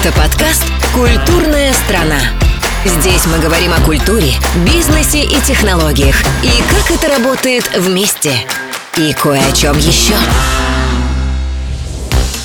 Это 0.00 0.16
подкаст 0.16 0.64
«Культурная 0.94 1.72
страна». 1.72 2.20
Здесь 2.84 3.26
мы 3.26 3.40
говорим 3.40 3.72
о 3.72 3.80
культуре, 3.80 4.32
бизнесе 4.64 5.24
и 5.24 5.40
технологиях, 5.40 6.14
и 6.44 6.62
как 6.70 6.92
это 6.92 7.08
работает 7.08 7.68
вместе. 7.76 8.32
И 8.96 9.12
кое 9.12 9.40
о 9.44 9.52
чем 9.52 9.76
еще. 9.76 10.14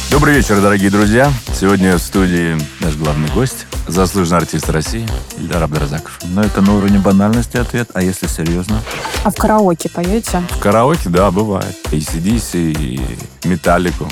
Добрый 0.10 0.34
вечер, 0.34 0.62
дорогие 0.62 0.90
друзья. 0.90 1.32
Сегодня 1.54 1.98
в 1.98 2.02
студии 2.02 2.58
наш 2.80 2.96
главный 2.96 3.30
гость, 3.30 3.68
заслуженный 3.88 4.38
артист 4.38 4.70
России 4.70 5.08
Ильдар 5.38 5.64
Абдразаков. 5.64 6.20
Но 6.24 6.42
это 6.44 6.62
на 6.62 6.76
уровне 6.76 7.00
банальности 7.00 7.58
ответ, 7.58 7.90
а 7.94 8.02
если 8.02 8.28
серьезно? 8.28 8.82
А 9.24 9.32
в 9.32 9.36
караоке 9.36 9.90
поете? 9.90 10.44
В 10.52 10.60
караоке, 10.60 11.10
да, 11.10 11.32
бывает. 11.32 11.76
И 11.92 11.98
CDC, 11.98 12.72
и 12.72 13.02
Металлику. 13.48 14.08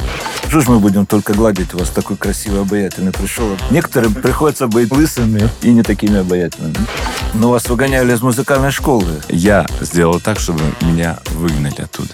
Что 0.47 0.59
ж 0.59 0.67
мы 0.67 0.79
будем 0.79 1.05
только 1.05 1.33
гладить 1.33 1.73
вас 1.73 1.89
такой 1.89 2.17
красивый, 2.17 2.61
обаятельный 2.61 3.13
пришел? 3.13 3.57
Некоторым 3.69 4.13
приходится 4.13 4.67
быть 4.67 4.91
лысыми 4.91 5.49
и 5.61 5.69
не 5.69 5.81
такими 5.81 6.19
обаятельными. 6.19 6.75
Но 7.33 7.51
вас 7.51 7.69
выгоняли 7.69 8.13
из 8.13 8.21
музыкальной 8.21 8.71
школы. 8.71 9.21
Я 9.29 9.65
сделал 9.79 10.19
так, 10.19 10.39
чтобы 10.39 10.61
меня 10.81 11.19
выгнали 11.31 11.81
оттуда. 11.81 12.09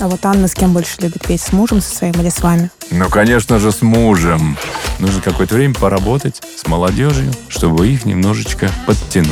А 0.00 0.08
вот 0.08 0.24
Анна 0.26 0.48
с 0.48 0.54
кем 0.54 0.72
больше 0.72 1.00
любит 1.00 1.26
петь? 1.26 1.40
С 1.40 1.52
мужем 1.52 1.80
со 1.80 1.94
своим 1.94 2.14
или 2.14 2.28
с 2.28 2.40
вами? 2.40 2.70
Ну, 2.90 3.08
конечно 3.08 3.58
же, 3.58 3.70
с 3.70 3.82
мужем. 3.82 4.56
Нужно 4.98 5.20
какое-то 5.20 5.54
время 5.54 5.74
поработать 5.74 6.42
с 6.56 6.66
молодежью, 6.88 7.30
чтобы 7.48 7.86
их 7.88 8.06
немножечко 8.06 8.70
подтянуть. 8.86 9.28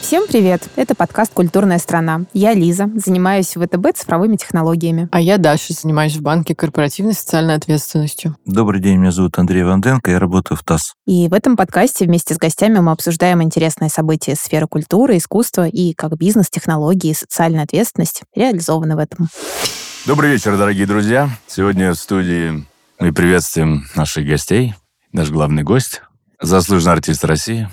Всем 0.00 0.28
привет! 0.28 0.62
Это 0.76 0.94
подкаст 0.94 1.32
«Культурная 1.34 1.78
страна». 1.78 2.20
Я 2.32 2.54
Лиза, 2.54 2.88
занимаюсь 2.94 3.56
в 3.56 3.66
ВТБ 3.66 3.96
цифровыми 3.96 4.36
технологиями. 4.36 5.08
А 5.10 5.20
я 5.20 5.38
Даша, 5.38 5.72
занимаюсь 5.72 6.14
в 6.14 6.22
банке 6.22 6.54
корпоративной 6.54 7.14
социальной 7.14 7.56
ответственностью. 7.56 8.36
Добрый 8.46 8.80
день, 8.80 8.98
меня 8.98 9.10
зовут 9.10 9.36
Андрей 9.40 9.64
Ванденко, 9.64 10.12
я 10.12 10.20
работаю 10.20 10.56
в 10.56 10.62
ТАСС. 10.62 10.94
И 11.04 11.26
в 11.26 11.34
этом 11.34 11.56
подкасте 11.56 12.04
вместе 12.04 12.32
с 12.32 12.38
гостями 12.38 12.78
мы 12.78 12.92
обсуждаем 12.92 13.42
интересные 13.42 13.90
события 13.90 14.36
сферы 14.36 14.68
культуры, 14.68 15.16
искусства 15.16 15.66
и 15.66 15.94
как 15.94 16.16
бизнес, 16.16 16.48
технологии 16.48 17.10
и 17.10 17.14
социальная 17.14 17.64
ответственность 17.64 18.22
реализованы 18.36 18.94
в 18.94 19.00
этом. 19.00 19.28
Добрый 20.06 20.30
вечер, 20.30 20.56
дорогие 20.56 20.86
друзья. 20.86 21.28
Сегодня 21.48 21.90
в 21.90 21.96
студии 21.96 22.64
мы 23.00 23.12
приветствуем 23.12 23.84
наших 23.96 24.26
гостей. 24.26 24.74
Наш 25.12 25.30
главный 25.30 25.62
гость, 25.62 26.02
заслуженный 26.40 26.92
артист 26.92 27.24
России, 27.24 27.68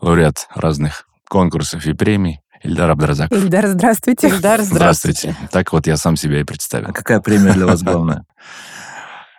лауреат 0.00 0.48
разных 0.54 1.06
конкурсов 1.28 1.86
и 1.86 1.92
премий 1.92 2.40
Ильдар 2.62 2.90
Абдразаков. 2.90 3.38
Ильдар, 3.38 3.68
здравствуйте. 3.68 4.28
Ильдар, 4.28 4.60
здравствуйте. 4.60 5.30
Здравствуйте. 5.30 5.52
Так 5.52 5.72
вот 5.72 5.86
я 5.86 5.96
сам 5.96 6.16
себя 6.16 6.40
и 6.40 6.44
представил. 6.44 6.88
А 6.88 6.92
какая 6.92 7.20
премия 7.20 7.52
для 7.52 7.66
вас 7.66 7.82
главная? 7.82 8.24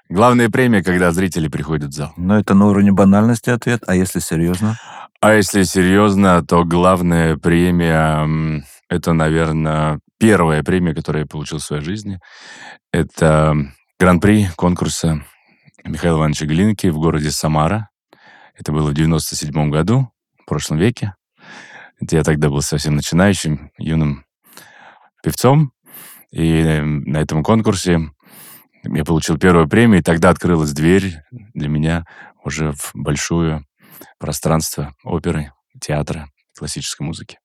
Главная 0.09 0.49
премия, 0.49 0.83
когда 0.83 1.13
зрители 1.13 1.47
приходят 1.47 1.91
в 1.91 1.93
зал. 1.93 2.11
Но 2.17 2.37
это 2.37 2.53
на 2.53 2.67
уровне 2.67 2.91
банальности 2.91 3.49
ответ, 3.49 3.83
а 3.87 3.95
если 3.95 4.19
серьезно? 4.19 4.77
А 5.21 5.33
если 5.33 5.63
серьезно, 5.63 6.45
то 6.45 6.65
главная 6.65 7.37
премия 7.37 8.61
это, 8.89 9.13
наверное, 9.13 9.99
первая 10.19 10.63
премия, 10.63 10.93
которую 10.93 11.21
я 11.21 11.27
получил 11.27 11.59
в 11.59 11.63
своей 11.63 11.81
жизни. 11.81 12.19
Это 12.91 13.55
гран-при 13.97 14.49
конкурса 14.57 15.23
Михаила 15.83 16.17
Ивановича 16.19 16.45
Глинки 16.45 16.87
в 16.87 16.97
городе 16.99 17.31
Самара. 17.31 17.89
Это 18.55 18.71
было 18.71 18.89
в 18.89 18.93
97 18.93 19.69
году, 19.69 20.11
в 20.39 20.45
прошлом 20.45 20.77
веке. 20.77 21.15
Я 21.99 22.23
тогда 22.23 22.49
был 22.49 22.61
совсем 22.61 22.95
начинающим, 22.95 23.71
юным 23.77 24.25
певцом. 25.23 25.71
И 26.31 26.61
э, 26.61 26.81
на 26.81 27.17
этом 27.17 27.43
конкурсе 27.43 27.99
я 28.83 29.03
получил 29.05 29.37
первую 29.37 29.67
премию, 29.67 29.99
и 29.99 30.03
тогда 30.03 30.29
открылась 30.29 30.71
дверь 30.71 31.17
для 31.31 31.67
меня 31.67 32.05
уже 32.43 32.71
в 32.71 32.91
большое 32.93 33.65
пространство 34.17 34.95
оперы, 35.03 35.51
театра, 35.79 36.27
классической 36.57 37.03
музыки. 37.03 37.37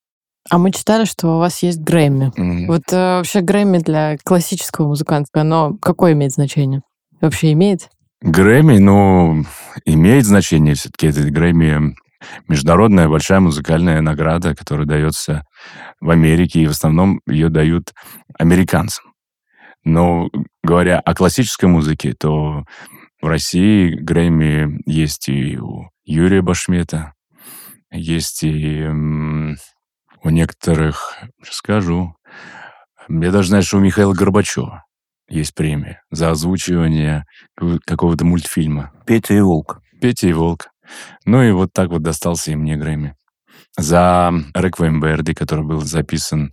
А 0.48 0.58
мы 0.58 0.70
читали, 0.70 1.04
что 1.04 1.36
у 1.36 1.38
вас 1.38 1.62
есть 1.62 1.80
Грэмми. 1.80 2.32
М, 2.36 2.66
Вот 2.68 2.84
э, 2.92 2.96
вообще 3.18 3.40
Грэмми 3.40 3.78
для 3.78 4.16
классического 4.24 4.86
музыканта, 4.88 5.28
оно 5.40 5.76
какое 5.78 6.12
имеет 6.12 6.32
значение? 6.32 6.82
Вообще 7.20 7.52
имеет? 7.52 7.88
Грэмми, 8.26 8.78
ну, 8.78 9.44
имеет 9.84 10.26
значение 10.26 10.74
все-таки. 10.74 11.06
Это 11.06 11.22
Грэмми 11.30 11.94
международная 12.48 13.08
большая 13.08 13.38
музыкальная 13.38 14.00
награда, 14.00 14.56
которая 14.56 14.84
дается 14.84 15.44
в 16.00 16.10
Америке, 16.10 16.62
и 16.62 16.66
в 16.66 16.70
основном 16.70 17.20
ее 17.28 17.50
дают 17.50 17.94
американцам. 18.36 19.04
Но 19.84 20.28
говоря 20.64 20.98
о 20.98 21.14
классической 21.14 21.66
музыке, 21.66 22.14
то 22.18 22.64
в 23.22 23.28
России 23.28 23.94
Грэмми 23.94 24.82
есть 24.86 25.28
и 25.28 25.56
у 25.56 25.88
Юрия 26.04 26.42
Башмета, 26.42 27.12
есть 27.92 28.42
и 28.42 28.88
у 28.88 30.30
некоторых, 30.30 31.16
скажу, 31.44 32.16
я 33.08 33.30
даже 33.30 33.50
знаю, 33.50 33.62
что 33.62 33.76
у 33.76 33.80
Михаила 33.80 34.14
Горбачева 34.14 34.85
есть 35.28 35.54
премия 35.54 36.02
за 36.10 36.30
озвучивание 36.30 37.24
какого- 37.56 37.78
какого-то 37.84 38.24
мультфильма. 38.24 38.92
Петя 39.06 39.34
и 39.34 39.40
Волк. 39.40 39.80
Петя 40.00 40.28
и 40.28 40.32
Волк. 40.32 40.68
Ну 41.24 41.42
и 41.42 41.50
вот 41.52 41.72
так 41.72 41.90
вот 41.90 42.02
достался 42.02 42.52
и 42.52 42.56
мне 42.56 42.76
Грэмми. 42.76 43.14
За 43.76 44.32
Реквием 44.54 45.00
Берди, 45.00 45.34
который 45.34 45.64
был 45.64 45.80
записан 45.80 46.52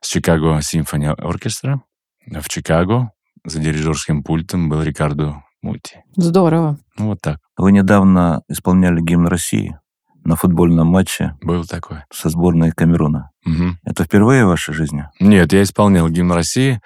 с 0.00 0.08
Чикаго 0.08 0.60
Симфони 0.62 1.06
Оркестра. 1.06 1.80
В 2.26 2.48
Чикаго 2.48 3.10
за 3.44 3.58
дирижерским 3.60 4.22
пультом 4.22 4.68
был 4.68 4.82
Рикардо 4.82 5.42
Мути. 5.62 6.02
Здорово. 6.16 6.78
Ну 6.98 7.06
вот 7.08 7.20
так. 7.20 7.38
Вы 7.56 7.72
недавно 7.72 8.42
исполняли 8.48 9.00
гимн 9.00 9.26
России 9.26 9.78
на 10.24 10.36
футбольном 10.36 10.86
матче 10.88 11.36
Был 11.42 11.64
такой. 11.64 11.98
со 12.12 12.28
сборной 12.28 12.72
Камеруна. 12.72 13.30
Мгм. 13.44 13.78
Это 13.84 14.04
впервые 14.04 14.44
в 14.44 14.48
вашей 14.48 14.74
жизни? 14.74 15.06
Нет, 15.20 15.52
я 15.52 15.62
исполнял 15.62 16.08
гимн 16.08 16.32
России. 16.32 16.80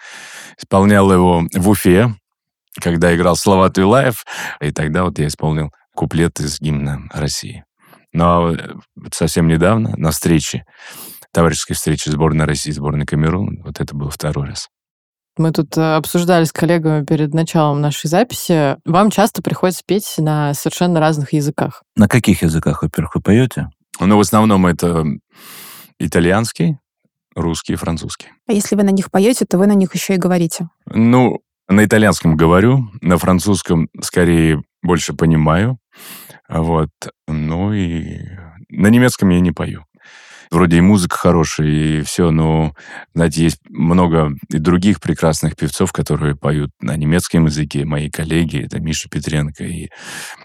Исполнял 0.59 1.13
его 1.13 1.43
в 1.55 1.69
Уфе, 1.69 2.15
когда 2.81 3.15
играл 3.15 3.37
Салават 3.37 3.77
Юлаев. 3.79 4.25
И 4.61 4.71
тогда 4.71 5.05
вот 5.05 5.19
я 5.19 5.27
исполнил 5.27 5.71
куплет 5.95 6.41
из 6.41 6.61
гимна 6.61 7.09
России. 7.13 7.65
Но 8.13 8.53
э, 8.53 8.75
совсем 9.13 9.49
недавно 9.49 9.95
на 9.97 10.11
встрече, 10.11 10.65
товарищеской 11.33 11.77
встрече 11.77 12.11
сборной 12.11 12.47
России 12.47 12.71
и 12.71 12.75
сборной 12.75 13.05
Камерун, 13.05 13.63
вот 13.63 13.81
это 13.81 13.95
был 13.95 14.09
второй 14.09 14.49
раз. 14.49 14.69
Мы 15.39 15.53
тут 15.53 15.77
э, 15.77 15.97
обсуждали 15.97 16.45
с 16.45 16.53
коллегами 16.53 17.05
перед 17.05 17.35
началом 17.35 17.81
нашей 17.81 18.09
записи. 18.09 18.77
Вам 18.85 19.11
часто 19.11 19.43
приходится 19.43 19.83
петь 19.87 20.15
на 20.19 20.55
совершенно 20.55 20.99
разных 21.01 21.33
языках. 21.33 21.83
На 21.95 22.09
каких 22.09 22.43
языках, 22.43 22.83
во-первых, 22.83 23.17
вы 23.17 23.21
поете? 23.21 23.69
Но 24.01 24.17
в 24.17 24.21
основном 24.21 24.67
это 24.67 25.05
итальянский, 25.99 26.79
русский 27.35 27.75
и 27.75 27.77
французский. 27.77 28.29
А 28.47 28.53
если 28.53 28.77
вы 28.77 28.83
на 28.83 28.91
них 28.91 29.11
поете, 29.11 29.45
то 29.45 29.59
вы 29.59 29.67
на 29.67 29.75
них 29.75 29.95
еще 29.95 30.15
и 30.15 30.19
говорите. 30.19 30.69
Ну, 30.87 31.41
на 31.69 31.85
итальянском 31.85 32.37
говорю, 32.37 32.89
на 33.01 33.19
французском 33.19 33.89
скорее 34.01 34.63
больше 34.83 35.15
понимаю. 35.15 35.79
Вот. 36.49 36.91
Ну 37.27 37.73
и 37.73 38.21
на 38.69 38.89
немецком 38.89 39.31
я 39.31 39.41
не 39.41 39.53
пою. 39.53 39.85
Вроде 40.51 40.79
и 40.79 40.81
музыка 40.81 41.17
хорошая, 41.17 41.69
и 41.69 42.01
все, 42.03 42.31
но, 42.31 42.75
знаете, 43.15 43.43
есть 43.43 43.61
много 43.69 44.33
и 44.49 44.59
других 44.59 45.01
прекрасных 45.01 45.57
певцов, 45.57 45.93
которые 45.93 46.37
поют 46.37 46.71
на 46.81 46.97
немецком 46.97 47.47
языке. 47.47 47.85
Мои 47.85 48.11
коллеги, 48.11 48.65
это 48.65 48.81
Миша 48.81 49.09
Петренко 49.09 49.65
и, 49.65 49.89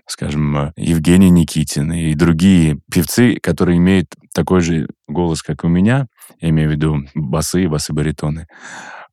скажем, 0.07 0.71
Евгений 0.75 1.29
Никитин, 1.29 1.91
и 1.91 2.13
другие 2.15 2.79
певцы, 2.91 3.37
которые 3.41 3.77
имеют 3.77 4.07
такой 4.33 4.61
же 4.61 4.87
голос, 5.07 5.43
как 5.43 5.63
у 5.63 5.67
меня, 5.67 6.07
я 6.39 6.49
имею 6.49 6.69
в 6.69 6.71
виду 6.71 6.97
басы, 7.13 7.67
басы-баритоны. 7.67 8.47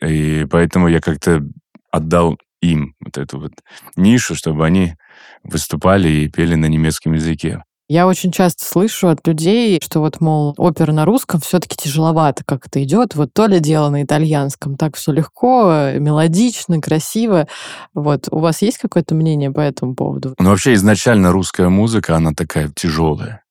И 0.00 0.46
поэтому 0.50 0.88
я 0.88 1.00
как-то 1.00 1.42
отдал 1.90 2.38
им 2.60 2.94
вот 3.00 3.18
эту 3.18 3.40
вот 3.40 3.52
нишу, 3.96 4.34
чтобы 4.34 4.66
они 4.66 4.94
выступали 5.42 6.08
и 6.08 6.28
пели 6.28 6.54
на 6.54 6.66
немецком 6.66 7.14
языке. 7.14 7.62
Я 7.88 8.06
очень 8.06 8.32
часто 8.32 8.66
слышу 8.66 9.08
от 9.08 9.26
людей, 9.26 9.80
что 9.82 10.00
вот, 10.00 10.20
мол, 10.20 10.54
опера 10.58 10.92
на 10.92 11.06
русском 11.06 11.40
все-таки 11.40 11.74
тяжеловато 11.74 12.44
как 12.44 12.66
это 12.66 12.82
идет. 12.82 13.14
Вот 13.14 13.32
то 13.32 13.46
ли 13.46 13.60
дело 13.60 13.88
на 13.88 14.02
итальянском. 14.02 14.76
Так 14.76 14.96
все 14.96 15.10
легко, 15.10 15.92
мелодично, 15.94 16.82
красиво. 16.82 17.48
Вот. 17.94 18.28
У 18.30 18.40
вас 18.40 18.60
есть 18.60 18.76
какое-то 18.76 19.14
мнение 19.14 19.50
по 19.50 19.60
этому 19.60 19.94
поводу? 19.94 20.34
Но 20.38 20.50
вообще 20.50 20.74
изначально 20.74 21.32
русская 21.32 21.70
музыка, 21.70 22.14
она 22.14 22.34
такая 22.34 22.70
тяжелая. 22.74 23.42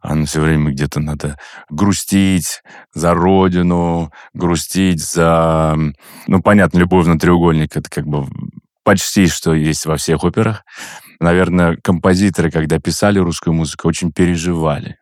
Она 0.00 0.24
все 0.24 0.40
время 0.40 0.70
где-то 0.70 1.00
надо 1.00 1.36
грустить 1.68 2.62
за 2.94 3.12
родину, 3.12 4.10
грустить 4.32 5.02
за... 5.04 5.76
Ну, 6.26 6.42
понятно, 6.42 6.78
любовный 6.78 7.18
треугольник, 7.18 7.76
это 7.76 7.90
как 7.90 8.06
бы 8.06 8.26
почти 8.86 9.26
что 9.26 9.52
есть 9.52 9.84
во 9.84 9.96
всех 9.96 10.22
операх. 10.22 10.62
Наверное, 11.18 11.76
композиторы, 11.82 12.52
когда 12.52 12.78
писали 12.78 13.18
русскую 13.18 13.52
музыку, 13.52 13.88
очень 13.88 14.12
переживали 14.12 14.96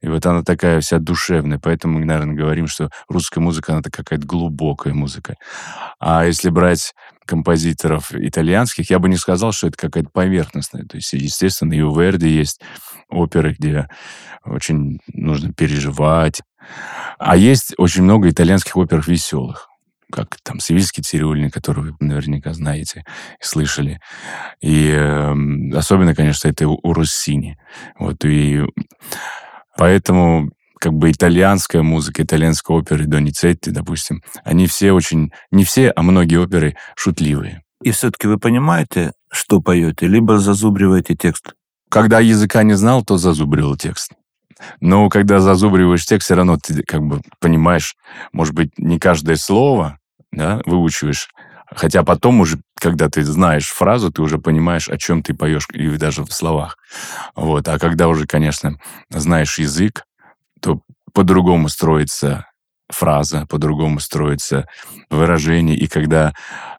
И 0.00 0.08
вот 0.08 0.26
она 0.26 0.42
такая 0.42 0.80
вся 0.80 0.98
душевная. 0.98 1.60
Поэтому 1.62 2.00
мы, 2.00 2.04
наверное, 2.04 2.34
говорим, 2.34 2.66
что 2.66 2.90
русская 3.08 3.38
музыка, 3.38 3.74
она 3.74 3.82
какая-то 3.82 4.26
глубокая 4.26 4.92
музыка. 4.92 5.36
А 6.00 6.26
если 6.26 6.50
брать 6.50 6.94
композиторов 7.24 8.12
итальянских, 8.12 8.90
я 8.90 8.98
бы 8.98 9.08
не 9.08 9.16
сказал, 9.16 9.52
что 9.52 9.68
это 9.68 9.76
какая-то 9.76 10.10
поверхностная. 10.12 10.84
То 10.84 10.96
есть, 10.96 11.12
естественно, 11.12 11.74
и 11.74 11.80
у 11.80 11.94
Верди 11.96 12.28
есть 12.28 12.60
оперы, 13.08 13.54
где 13.56 13.86
очень 14.44 14.98
нужно 15.06 15.52
переживать. 15.52 16.42
А 17.20 17.36
есть 17.36 17.74
очень 17.78 18.02
много 18.02 18.28
итальянских 18.28 18.76
опер 18.76 19.00
веселых 19.06 19.68
как 20.12 20.36
там 20.42 20.60
«Севильский 20.60 21.02
цирюльник», 21.02 21.52
который 21.52 21.84
вы 21.84 21.96
наверняка 22.00 22.52
знаете 22.52 23.04
и 23.40 23.44
слышали. 23.44 24.00
И 24.60 24.90
э, 24.90 25.34
особенно, 25.74 26.14
конечно, 26.14 26.48
это 26.48 26.68
у, 26.68 26.92
Руссини. 26.92 27.58
Вот, 27.98 28.24
и 28.24 28.62
поэтому 29.76 30.50
как 30.78 30.92
бы 30.92 31.10
итальянская 31.10 31.82
музыка, 31.82 32.22
итальянская 32.22 32.76
опера, 32.76 33.04
Доницетти, 33.04 33.70
допустим, 33.70 34.22
они 34.44 34.66
все 34.66 34.92
очень, 34.92 35.32
не 35.50 35.64
все, 35.64 35.90
а 35.90 36.02
многие 36.02 36.40
оперы 36.40 36.76
шутливые. 36.96 37.62
И 37.82 37.90
все-таки 37.90 38.28
вы 38.28 38.38
понимаете, 38.38 39.12
что 39.30 39.60
поете, 39.60 40.06
либо 40.06 40.38
зазубриваете 40.38 41.14
текст? 41.14 41.54
Когда 41.88 42.20
языка 42.20 42.62
не 42.62 42.74
знал, 42.74 43.04
то 43.04 43.16
зазубривал 43.16 43.76
текст. 43.76 44.12
Но 44.80 45.08
когда 45.08 45.40
зазубриваешь 45.40 46.06
текст, 46.06 46.26
все 46.26 46.34
равно 46.34 46.58
ты 46.62 46.82
как 46.82 47.02
бы 47.02 47.20
понимаешь, 47.40 47.96
может 48.32 48.54
быть, 48.54 48.78
не 48.78 48.98
каждое 48.98 49.36
слово, 49.36 49.98
да, 50.32 50.60
выучиваешь. 50.66 51.28
Хотя 51.74 52.02
потом 52.02 52.40
уже, 52.40 52.60
когда 52.78 53.08
ты 53.08 53.24
знаешь 53.24 53.68
фразу, 53.68 54.12
ты 54.12 54.22
уже 54.22 54.38
понимаешь, 54.38 54.88
о 54.88 54.98
чем 54.98 55.22
ты 55.22 55.34
поешь, 55.34 55.66
и 55.72 55.96
даже 55.96 56.24
в 56.24 56.32
словах. 56.32 56.76
Вот. 57.34 57.68
А 57.68 57.78
когда 57.78 58.08
уже, 58.08 58.26
конечно, 58.26 58.78
знаешь 59.10 59.58
язык, 59.58 60.04
то 60.60 60.80
по-другому 61.14 61.68
строится 61.68 62.46
фраза, 62.90 63.46
по-другому 63.46 64.00
строится 64.00 64.66
выражение. 65.10 65.76
И 65.76 65.86
когда 65.86 66.34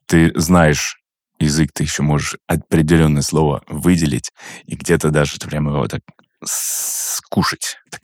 ты 0.05 0.31
знаешь 0.35 0.99
язык, 1.39 1.71
ты 1.73 1.83
еще 1.83 2.03
можешь 2.03 2.37
определенное 2.47 3.23
слово 3.23 3.63
выделить, 3.67 4.31
и 4.65 4.75
где-то 4.75 5.09
даже 5.09 5.37
прямо 5.39 5.71
его 5.71 5.87
так 5.87 6.01
скушать. 6.43 7.77
Так, 7.89 8.01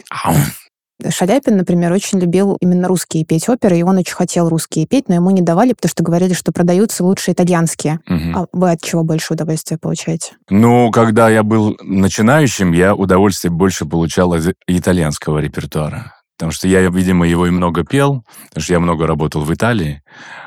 Шаляпин, 1.07 1.55
например, 1.55 1.93
очень 1.93 2.19
любил 2.19 2.57
именно 2.59 2.87
русские 2.87 3.23
петь 3.23 3.47
оперы, 3.47 3.77
и 3.77 3.83
он 3.83 3.97
очень 3.97 4.15
хотел 4.15 4.49
русские 4.49 4.85
петь, 4.85 5.07
но 5.07 5.15
ему 5.15 5.29
не 5.31 5.41
давали, 5.41 5.73
потому 5.73 5.89
что 5.89 6.03
говорили, 6.03 6.33
что 6.33 6.51
продаются 6.51 7.03
лучше 7.05 7.31
итальянские. 7.31 7.99
Угу. 8.07 8.31
А 8.35 8.47
вы 8.51 8.71
от 8.71 8.81
чего 8.81 9.03
больше 9.03 9.33
удовольствия 9.33 9.77
получаете? 9.77 10.33
Ну, 10.49 10.91
когда 10.91 11.29
я 11.29 11.43
был 11.43 11.77
начинающим, 11.81 12.73
я 12.73 12.95
удовольствие 12.95 13.51
больше 13.51 13.85
получал 13.85 14.33
из 14.35 14.49
итальянского 14.67 15.39
репертуара. 15.39 16.13
Потому 16.37 16.53
что 16.53 16.69
я, 16.69 16.87
видимо, 16.89 17.27
его 17.27 17.47
и 17.47 17.49
много 17.49 17.83
пел, 17.83 18.23
потому 18.47 18.63
что 18.63 18.73
я 18.73 18.79
много 18.79 19.05
работал 19.05 19.43
в 19.43 19.53
Италии. 19.53 20.01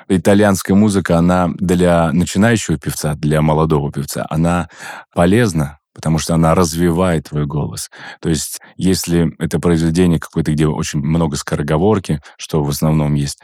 Итальянская 0.08 0.74
музыка, 0.74 1.18
она 1.18 1.50
для 1.56 2.10
начинающего 2.12 2.78
певца, 2.78 3.14
для 3.14 3.42
молодого 3.42 3.92
певца, 3.92 4.26
она 4.30 4.70
полезна, 5.14 5.80
потому 5.94 6.18
что 6.18 6.34
она 6.34 6.54
развивает 6.54 7.28
твой 7.28 7.46
голос. 7.46 7.90
То 8.20 8.28
есть, 8.28 8.60
если 8.76 9.34
это 9.38 9.58
произведение 9.58 10.18
какое-то, 10.18 10.52
где 10.52 10.66
очень 10.66 11.00
много 11.00 11.36
скороговорки, 11.36 12.20
что 12.38 12.62
в 12.62 12.68
основном 12.68 13.14
есть 13.14 13.38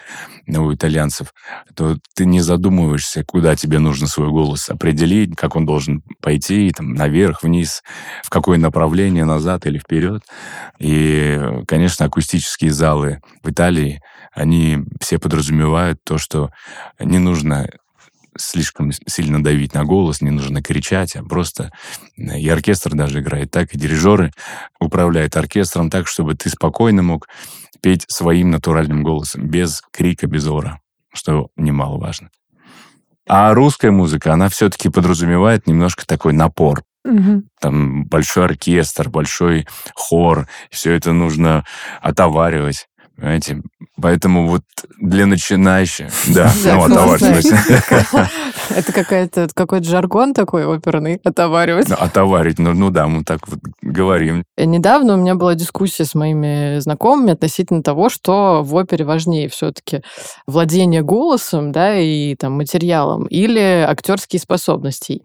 у 0.47 0.73
итальянцев, 0.73 1.35
то 1.75 1.99
ты 2.15 2.25
не 2.25 2.41
задумываешься, 2.41 3.25
куда 3.25 3.57
тебе 3.57 3.79
нужно 3.79 4.07
свой 4.07 4.29
голос 4.29 4.69
определить, 4.69 5.37
как 5.37 5.57
он 5.57 5.67
должен 5.67 6.03
пойти, 6.21 6.71
там, 6.71 6.95
наверх, 6.95 7.43
вниз, 7.43 7.83
в 8.25 8.31
какое 8.31 8.59
направление, 8.59 9.25
назад 9.25 9.67
или 9.67 9.79
вперед. 9.79 10.23
И, 10.79 11.41
конечно, 11.67 12.07
акустические 12.07 12.71
залы 12.71 13.21
в 13.43 13.51
Италии, 13.51 14.03
они 14.33 14.79
все 15.01 15.19
подразумевают 15.19 15.99
то, 16.05 16.19
что 16.19 16.51
не 16.99 17.19
нужно 17.19 17.69
слишком 18.39 18.93
сильно 19.07 19.43
давить 19.43 19.75
на 19.75 19.85
голос, 19.85 20.21
не 20.21 20.31
нужно 20.31 20.63
кричать, 20.63 21.17
а 21.17 21.23
просто 21.23 21.73
э, 22.17 22.39
и 22.39 22.49
оркестр 22.49 22.95
даже 22.95 23.21
играет 23.21 23.51
так, 23.51 23.75
и 23.75 23.79
дирижеры 23.79 24.33
управляют 24.81 25.37
оркестром 25.37 25.91
так, 25.91 26.07
чтобы 26.07 26.35
ты 26.35 26.49
спокойно 26.49 27.03
мог 27.03 27.29
петь 27.81 28.05
своим 28.09 28.51
натуральным 28.51 29.03
голосом, 29.03 29.47
без 29.47 29.83
крика, 29.93 30.27
без 30.27 30.47
ора, 30.47 30.81
что 31.13 31.49
немаловажно. 31.57 32.31
А 33.29 33.53
русская 33.53 33.91
музыка, 33.91 34.33
она 34.33 34.49
все-таки 34.49 34.89
подразумевает 34.89 35.67
немножко 35.67 36.07
такой 36.07 36.33
напор. 36.33 36.83
Угу. 37.05 37.43
Там 37.61 38.05
большой 38.07 38.47
оркестр, 38.47 39.11
большой 39.11 39.67
хор, 39.95 40.49
все 40.71 40.93
это 40.93 41.13
нужно 41.13 41.65
отоваривать. 42.01 42.88
Понимаете? 43.19 43.63
Поэтому 44.01 44.47
вот 44.47 44.63
для 45.01 45.27
начинающих, 45.27 46.07
да, 46.35 46.53
ну, 46.65 46.85
отоваривать. 46.85 47.47
Это 48.71 48.93
какая-то 48.93 49.49
какой-то 49.53 49.89
жаргон 49.89 50.35
такой 50.35 50.65
оперный, 50.65 51.21
отоваривать. 51.25 51.91
Отоварить, 51.91 52.61
ну, 52.61 52.75
ну 52.75 52.91
да, 52.91 53.09
мы 53.09 53.25
так 53.25 53.49
вот 53.49 53.59
говорим. 53.83 54.45
Э, 54.57 54.65
недавно 54.67 55.15
у 55.15 55.17
меня 55.17 55.35
была 55.35 55.57
дискуссия 55.57 56.05
с 56.05 56.15
моими 56.15 56.79
знакомыми 56.79 57.33
относительно 57.33 57.83
того, 57.83 58.09
что 58.09 58.63
в 58.63 58.73
опере 58.77 59.05
важнее 59.05 59.49
все-таки 59.49 60.03
владение 60.47 61.03
голосом, 61.03 61.73
да, 61.73 61.99
и 61.99 62.37
там 62.37 62.53
материалом, 62.53 63.27
или 63.27 63.85
актерские 63.89 64.39
способности. 64.39 65.23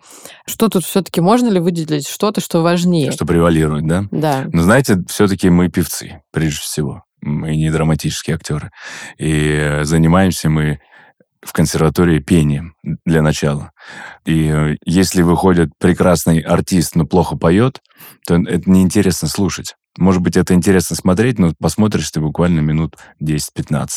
Что 0.47 0.67
тут 0.67 0.83
все-таки 0.83 1.21
можно 1.21 1.49
ли 1.49 1.59
выделить 1.59 2.07
что-то, 2.07 2.41
что 2.41 2.63
важнее? 2.63 3.11
Что 3.11 3.27
превалирует, 3.27 3.85
да? 3.85 4.05
Да. 4.09 4.45
Но 4.51 4.63
знаете, 4.63 5.03
все-таки 5.07 5.51
мы 5.51 5.69
певцы, 5.69 6.23
прежде 6.31 6.61
всего 6.61 7.03
мы 7.23 7.55
не 7.55 7.71
драматические 7.71 8.35
актеры. 8.35 8.71
И 9.17 9.79
занимаемся 9.83 10.49
мы 10.49 10.79
в 11.41 11.51
консерватории 11.53 12.19
пением 12.19 12.75
для 13.05 13.21
начала. 13.21 13.71
И 14.25 14.47
э, 14.47 14.77
если 14.85 15.21
выходит 15.21 15.71
прекрасный 15.77 16.39
артист, 16.39 16.95
но 16.95 17.05
плохо 17.05 17.35
поет, 17.35 17.81
то 18.25 18.35
это 18.35 18.69
неинтересно 18.69 19.27
слушать. 19.27 19.75
Может 19.97 20.21
быть, 20.21 20.37
это 20.37 20.53
интересно 20.53 20.95
смотреть, 20.95 21.37
но 21.37 21.53
посмотришь 21.59 22.09
ты 22.09 22.19
буквально 22.19 22.61
минут 22.61 22.97
10-15. 23.21 23.87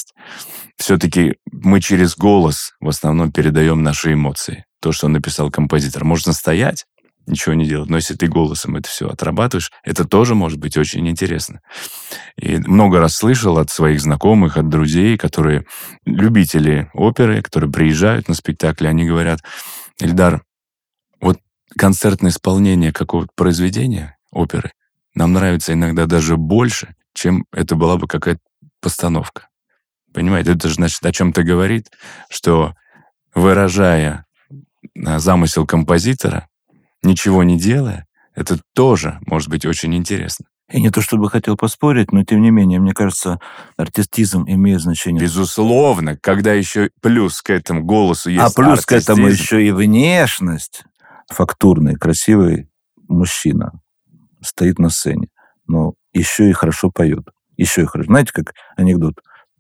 Все-таки 0.77 1.37
мы 1.51 1.81
через 1.81 2.17
голос 2.17 2.75
в 2.81 2.89
основном 2.89 3.33
передаем 3.33 3.83
наши 3.83 4.13
эмоции. 4.13 4.65
То, 4.83 4.93
что 4.93 5.09
написал 5.09 5.51
композитор. 5.51 6.05
Можно 6.05 6.33
стоять, 6.33 6.85
ничего 7.27 7.55
не 7.55 7.67
делать. 7.67 7.91
Но 7.91 7.97
если 7.97 8.15
ты 8.15 8.27
голосом 8.27 8.77
это 8.77 8.89
все 8.89 9.09
отрабатываешь, 9.09 9.71
это 9.83 10.05
тоже 10.05 10.35
может 10.35 10.59
быть 10.59 10.77
очень 10.77 11.09
интересно. 11.09 11.61
И 12.37 12.57
много 12.57 13.01
раз 13.01 13.17
слышал 13.17 13.59
от 13.59 13.71
своих 13.71 14.01
знакомых, 14.01 14.57
от 14.57 14.69
друзей, 14.69 15.17
которые 15.19 15.67
любители 16.05 16.91
оперы, 16.95 17.43
которые 17.43 17.71
приезжают 17.71 18.29
на 18.29 18.35
спектакли, 18.35 18.87
они 18.87 19.05
говорят, 19.05 19.41
Эльдар, 20.01 20.43
вот 21.21 21.39
концертное 21.77 22.31
исполнение 22.31 22.93
какого-то 22.93 23.31
произведения, 23.35 24.17
оперы, 24.31 24.73
нам 25.15 25.33
нравится 25.33 25.73
иногда 25.73 26.07
даже 26.07 26.37
больше, 26.37 26.95
чем 27.15 27.47
это 27.53 27.75
была 27.75 27.97
бы 27.97 28.07
какая-то 28.07 28.41
постановка. 28.81 29.49
Понимаете, 30.13 30.53
это 30.53 30.69
же, 30.69 30.75
значит, 30.75 31.05
о 31.05 31.13
чем-то 31.13 31.43
говорит, 31.43 31.91
что 32.31 32.75
выражая 33.35 34.27
а, 35.05 35.19
замысел 35.19 35.67
композитора, 35.67 36.49
ничего 37.03 37.43
не 37.43 37.59
делая, 37.59 38.07
это 38.35 38.59
тоже 38.75 39.19
может 39.27 39.49
быть 39.49 39.65
очень 39.67 39.95
интересно. 39.95 40.47
И 40.71 40.81
не 40.81 40.91
то 40.91 41.01
чтобы 41.01 41.31
хотел 41.31 41.57
поспорить, 41.57 42.13
но 42.13 42.25
тем 42.25 42.43
не 42.43 42.51
менее, 42.51 42.81
мне 42.81 42.93
кажется, 42.93 43.39
артистизм 43.77 44.45
имеет 44.49 44.81
значение. 44.81 45.23
Безусловно, 45.23 46.17
когда 46.17 46.53
еще 46.53 46.91
плюс 47.01 47.41
к 47.41 47.51
этому 47.51 47.85
голосу 47.85 48.31
есть 48.31 48.43
А 48.43 48.51
плюс 48.51 48.81
артистизм. 48.81 48.89
к 48.89 48.93
этому 48.93 49.29
еще 49.29 49.65
и 49.65 49.71
внешность. 49.71 50.83
Фактурный, 51.31 51.95
красивый 51.95 52.69
мужчина 53.09 53.81
стоит 54.43 54.79
на 54.81 54.91
сцене, 54.91 55.29
но 55.69 55.95
еще 56.13 56.49
и 56.51 56.53
хорошо 56.53 56.91
поет. 56.91 57.25
Еще 57.57 57.83
и 57.83 57.87
хорошо. 57.87 58.09
Знаете, 58.09 58.33
как 58.33 58.53
анекдот? 58.77 59.15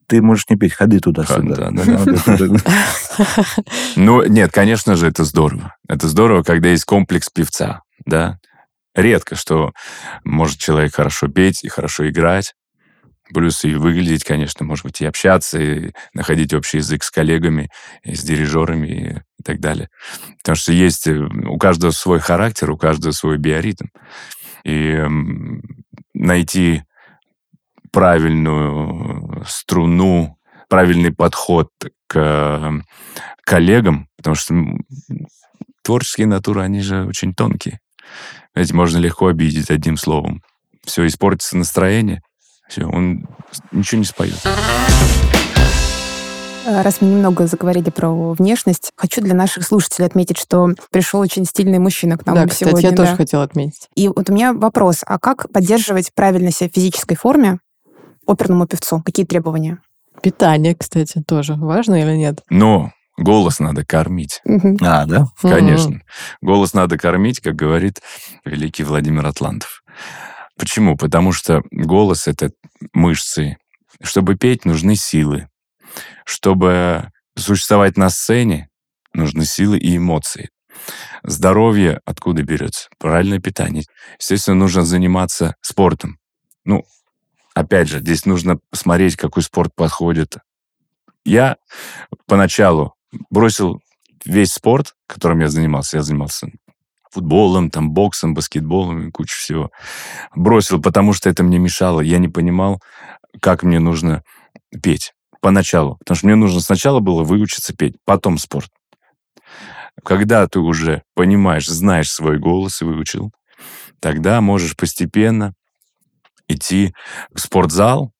Ты 0.06 0.22
можешь 0.22 0.44
не 0.48 0.56
петь, 0.56 0.72
ходи 0.72 0.98
туда-сюда. 0.98 1.70
Ну, 3.96 4.24
нет, 4.24 4.52
конечно 4.52 4.94
же, 4.96 5.06
это 5.06 5.24
здорово. 5.24 5.74
Это 5.88 6.08
здорово, 6.08 6.42
когда 6.42 6.68
есть 6.68 6.84
комплекс 6.84 7.28
певца, 7.30 7.82
да. 8.04 8.38
Редко, 8.94 9.34
что 9.36 9.72
может 10.24 10.58
человек 10.58 10.94
хорошо 10.94 11.28
петь 11.28 11.64
и 11.64 11.68
хорошо 11.68 12.08
играть, 12.08 12.54
плюс 13.32 13.64
и 13.64 13.74
выглядеть, 13.74 14.24
конечно, 14.24 14.64
может 14.64 14.84
быть, 14.84 15.00
и 15.00 15.06
общаться, 15.06 15.58
и 15.58 15.92
находить 16.14 16.54
общий 16.54 16.78
язык 16.78 17.02
с 17.02 17.10
коллегами, 17.10 17.68
и 18.04 18.14
с 18.14 18.22
дирижерами 18.22 19.22
и 19.38 19.42
так 19.42 19.60
далее. 19.60 19.88
Потому 20.38 20.56
что 20.56 20.72
есть 20.72 21.06
э, 21.06 21.18
у 21.18 21.58
каждого 21.58 21.90
свой 21.90 22.20
характер, 22.20 22.70
у 22.70 22.78
каждого 22.78 23.12
свой 23.12 23.38
биоритм. 23.38 23.86
И 24.64 24.98
найти 26.14 26.82
правильную 27.92 29.44
струну, 29.46 30.36
правильный 30.68 31.12
подход 31.12 31.70
к 32.06 32.82
коллегам, 33.44 34.08
потому 34.16 34.34
что 34.34 34.54
творческие 35.82 36.26
натуры, 36.26 36.62
они 36.62 36.80
же 36.80 37.06
очень 37.06 37.34
тонкие. 37.34 37.78
Ведь 38.54 38.72
можно 38.72 38.98
легко 38.98 39.28
обидеть 39.28 39.70
одним 39.70 39.96
словом. 39.96 40.42
все, 40.84 41.06
испортится 41.06 41.56
настроение, 41.56 42.22
все, 42.68 42.86
он 42.86 43.26
ничего 43.72 43.98
не 43.98 44.04
споет. 44.04 44.40
Э, 46.66 46.82
раз 46.82 47.00
мы 47.00 47.08
немного 47.08 47.46
заговорили 47.46 47.90
про 47.90 48.32
внешность, 48.32 48.90
хочу 48.96 49.20
для 49.20 49.34
наших 49.34 49.64
слушателей 49.64 50.06
отметить, 50.06 50.38
что 50.38 50.70
пришел 50.90 51.20
очень 51.20 51.44
стильный 51.44 51.78
мужчина 51.78 52.18
к 52.18 52.26
нам 52.26 52.34
да, 52.34 52.46
кстати, 52.46 52.70
сегодня. 52.70 52.90
я 52.90 52.96
да. 52.96 53.04
тоже 53.04 53.16
хотела 53.16 53.44
отметить. 53.44 53.88
И 53.94 54.08
вот 54.08 54.28
у 54.28 54.32
меня 54.32 54.52
вопрос, 54.52 55.02
а 55.06 55.18
как 55.18 55.50
поддерживать 55.52 56.12
правильно 56.14 56.50
себя 56.50 56.68
в 56.68 56.74
физической 56.74 57.14
форме 57.14 57.58
оперному 58.26 58.66
певцу? 58.66 59.02
Какие 59.02 59.26
требования? 59.26 59.78
Питание, 60.22 60.74
кстати, 60.74 61.22
тоже 61.26 61.54
важно 61.54 62.00
или 62.00 62.16
нет? 62.16 62.42
Но 62.50 62.92
голос 63.16 63.60
надо 63.60 63.84
кормить. 63.84 64.40
Мгм. 64.44 64.78
А, 64.80 65.06
да? 65.06 65.26
Конечно. 65.40 66.00
Голос 66.40 66.74
надо 66.74 66.98
кормить, 66.98 67.40
как 67.40 67.54
говорит 67.54 68.00
великий 68.44 68.84
Владимир 68.84 69.26
Атлантов. 69.26 69.82
Почему? 70.58 70.96
Потому 70.96 71.32
что 71.32 71.62
голос— 71.70 72.26
это 72.28 72.50
мышцы. 72.92 73.58
Чтобы 74.02 74.36
петь, 74.36 74.64
нужны 74.64 74.96
силы. 74.96 75.48
Чтобы 76.24 77.10
существовать 77.36 77.96
на 77.96 78.10
сцене, 78.10 78.68
нужны 79.12 79.44
силы 79.44 79.78
и 79.78 79.96
эмоции. 79.96 80.50
Здоровье 81.22 82.00
откуда 82.04 82.42
берется? 82.42 82.88
Правильное 82.98 83.38
питание. 83.38 83.84
Естественно, 84.18 84.56
нужно 84.56 84.84
заниматься 84.84 85.54
спортом. 85.60 86.18
Ну, 86.64 86.84
опять 87.56 87.88
же, 87.88 88.00
здесь 88.00 88.26
нужно 88.26 88.58
смотреть, 88.72 89.16
какой 89.16 89.42
спорт 89.42 89.74
подходит. 89.74 90.36
Я 91.24 91.56
поначалу 92.26 92.94
бросил 93.30 93.80
весь 94.26 94.52
спорт, 94.52 94.94
которым 95.06 95.40
я 95.40 95.48
занимался. 95.48 95.96
Я 95.96 96.02
занимался 96.02 96.48
футболом, 97.10 97.70
там, 97.70 97.92
боксом, 97.92 98.34
баскетболом 98.34 99.08
и 99.08 99.10
куча 99.10 99.34
всего. 99.34 99.70
Бросил, 100.34 100.82
потому 100.82 101.14
что 101.14 101.30
это 101.30 101.42
мне 101.42 101.58
мешало. 101.58 102.00
Я 102.02 102.18
не 102.18 102.28
понимал, 102.28 102.82
как 103.40 103.62
мне 103.62 103.80
нужно 103.80 104.22
петь 104.82 105.14
поначалу. 105.40 105.96
Потому 106.00 106.16
что 106.16 106.26
мне 106.26 106.36
нужно 106.36 106.60
сначала 106.60 107.00
было 107.00 107.24
выучиться 107.24 107.74
петь, 107.74 107.94
потом 108.04 108.36
спорт. 108.36 108.68
Когда 110.04 110.46
ты 110.46 110.58
уже 110.60 111.04
понимаешь, 111.14 111.66
знаешь 111.66 112.10
свой 112.10 112.38
голос 112.38 112.82
и 112.82 112.84
выучил, 112.84 113.32
тогда 114.00 114.42
можешь 114.42 114.76
постепенно 114.76 115.54
идти 116.48 116.94
в 117.34 117.40
спортзал 117.40 118.12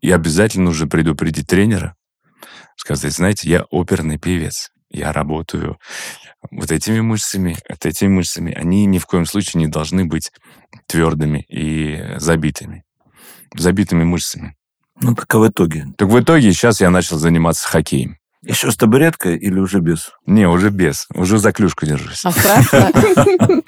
и 0.00 0.10
обязательно 0.10 0.66
нужно 0.66 0.88
предупредить 0.88 1.46
тренера, 1.46 1.96
сказать, 2.76 3.12
знаете, 3.12 3.48
я 3.48 3.64
оперный 3.70 4.18
певец, 4.18 4.70
я 4.90 5.12
работаю 5.12 5.78
вот 6.50 6.70
этими 6.72 7.00
мышцами, 7.00 7.56
вот 7.68 7.86
этими 7.86 8.08
мышцами, 8.08 8.52
они 8.52 8.86
ни 8.86 8.98
в 8.98 9.06
коем 9.06 9.26
случае 9.26 9.60
не 9.62 9.68
должны 9.68 10.04
быть 10.04 10.32
твердыми 10.86 11.44
и 11.48 12.16
забитыми. 12.18 12.84
Забитыми 13.54 14.04
мышцами. 14.04 14.56
Ну, 15.00 15.14
так 15.14 15.32
а 15.34 15.38
в 15.38 15.48
итоге? 15.48 15.86
Так 15.96 16.08
в 16.08 16.20
итоге 16.20 16.52
сейчас 16.52 16.80
я 16.80 16.90
начал 16.90 17.18
заниматься 17.18 17.68
хоккеем. 17.68 18.16
Еще 18.42 18.72
с 18.72 18.76
табуреткой 18.76 19.38
или 19.38 19.58
уже 19.60 19.80
без? 19.80 20.10
Не, 20.26 20.48
уже 20.48 20.70
без. 20.70 21.06
Уже 21.14 21.38
за 21.38 21.52
клюшку 21.52 21.86
держусь. 21.86 22.24
А 22.24 22.32
страшно? 22.32 22.90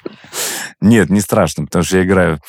Нет, 0.85 1.09
не 1.09 1.19
страшно, 1.21 1.65
потому 1.65 1.83
что 1.83 1.97
я 1.97 2.03
играю 2.03 2.39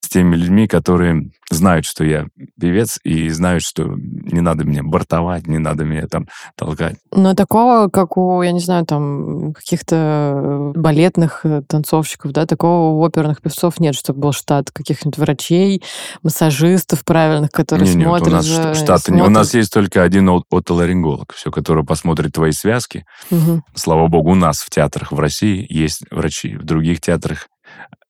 с 0.00 0.08
теми 0.08 0.36
людьми, 0.36 0.68
которые 0.68 1.30
знают, 1.50 1.84
что 1.84 2.04
я 2.04 2.26
певец, 2.60 2.98
и 3.02 3.28
знают, 3.28 3.62
что 3.64 3.84
не 3.96 4.40
надо 4.40 4.64
меня 4.64 4.82
бортовать, 4.84 5.46
не 5.48 5.58
надо 5.58 5.84
меня 5.84 6.06
там 6.06 6.26
толкать. 6.56 6.96
Но 7.12 7.34
такого, 7.34 7.88
как 7.88 8.16
у, 8.16 8.40
я 8.42 8.52
не 8.52 8.60
знаю, 8.60 8.84
там, 8.86 9.52
каких-то 9.52 10.72
балетных 10.76 11.40
э, 11.44 11.62
танцовщиков, 11.68 12.32
да, 12.32 12.46
такого 12.46 12.96
у 12.96 13.02
оперных 13.04 13.40
певцов 13.42 13.80
нет, 13.80 13.94
чтобы 13.96 14.20
был 14.20 14.32
штат 14.32 14.70
каких-нибудь 14.70 15.18
врачей, 15.18 15.82
массажистов 16.22 17.04
правильных, 17.04 17.50
которые 17.50 17.88
Не, 17.88 17.94
нет, 17.96 18.06
смотрят 18.08 18.28
у 18.28 18.30
нас 18.32 18.44
за- 18.44 18.74
штата 18.74 19.10
не- 19.12 19.16
У 19.22 19.24
смотрят. 19.24 19.34
нас 19.34 19.54
есть 19.54 19.72
только 19.72 20.02
один 20.02 20.28
от- 20.28 20.44
отоларинголог, 20.50 21.32
все, 21.34 21.50
который 21.50 21.84
посмотрит 21.84 22.32
твои 22.32 22.52
связки. 22.52 23.04
Мгм. 23.30 23.62
Слава 23.74 24.08
богу, 24.08 24.32
у 24.32 24.34
нас 24.34 24.58
в 24.58 24.70
театрах 24.70 25.12
в 25.12 25.18
России 25.18 25.66
есть 25.70 26.02
врачи. 26.10 26.56
В 26.56 26.64
других 26.64 27.00
театрах 27.00 27.46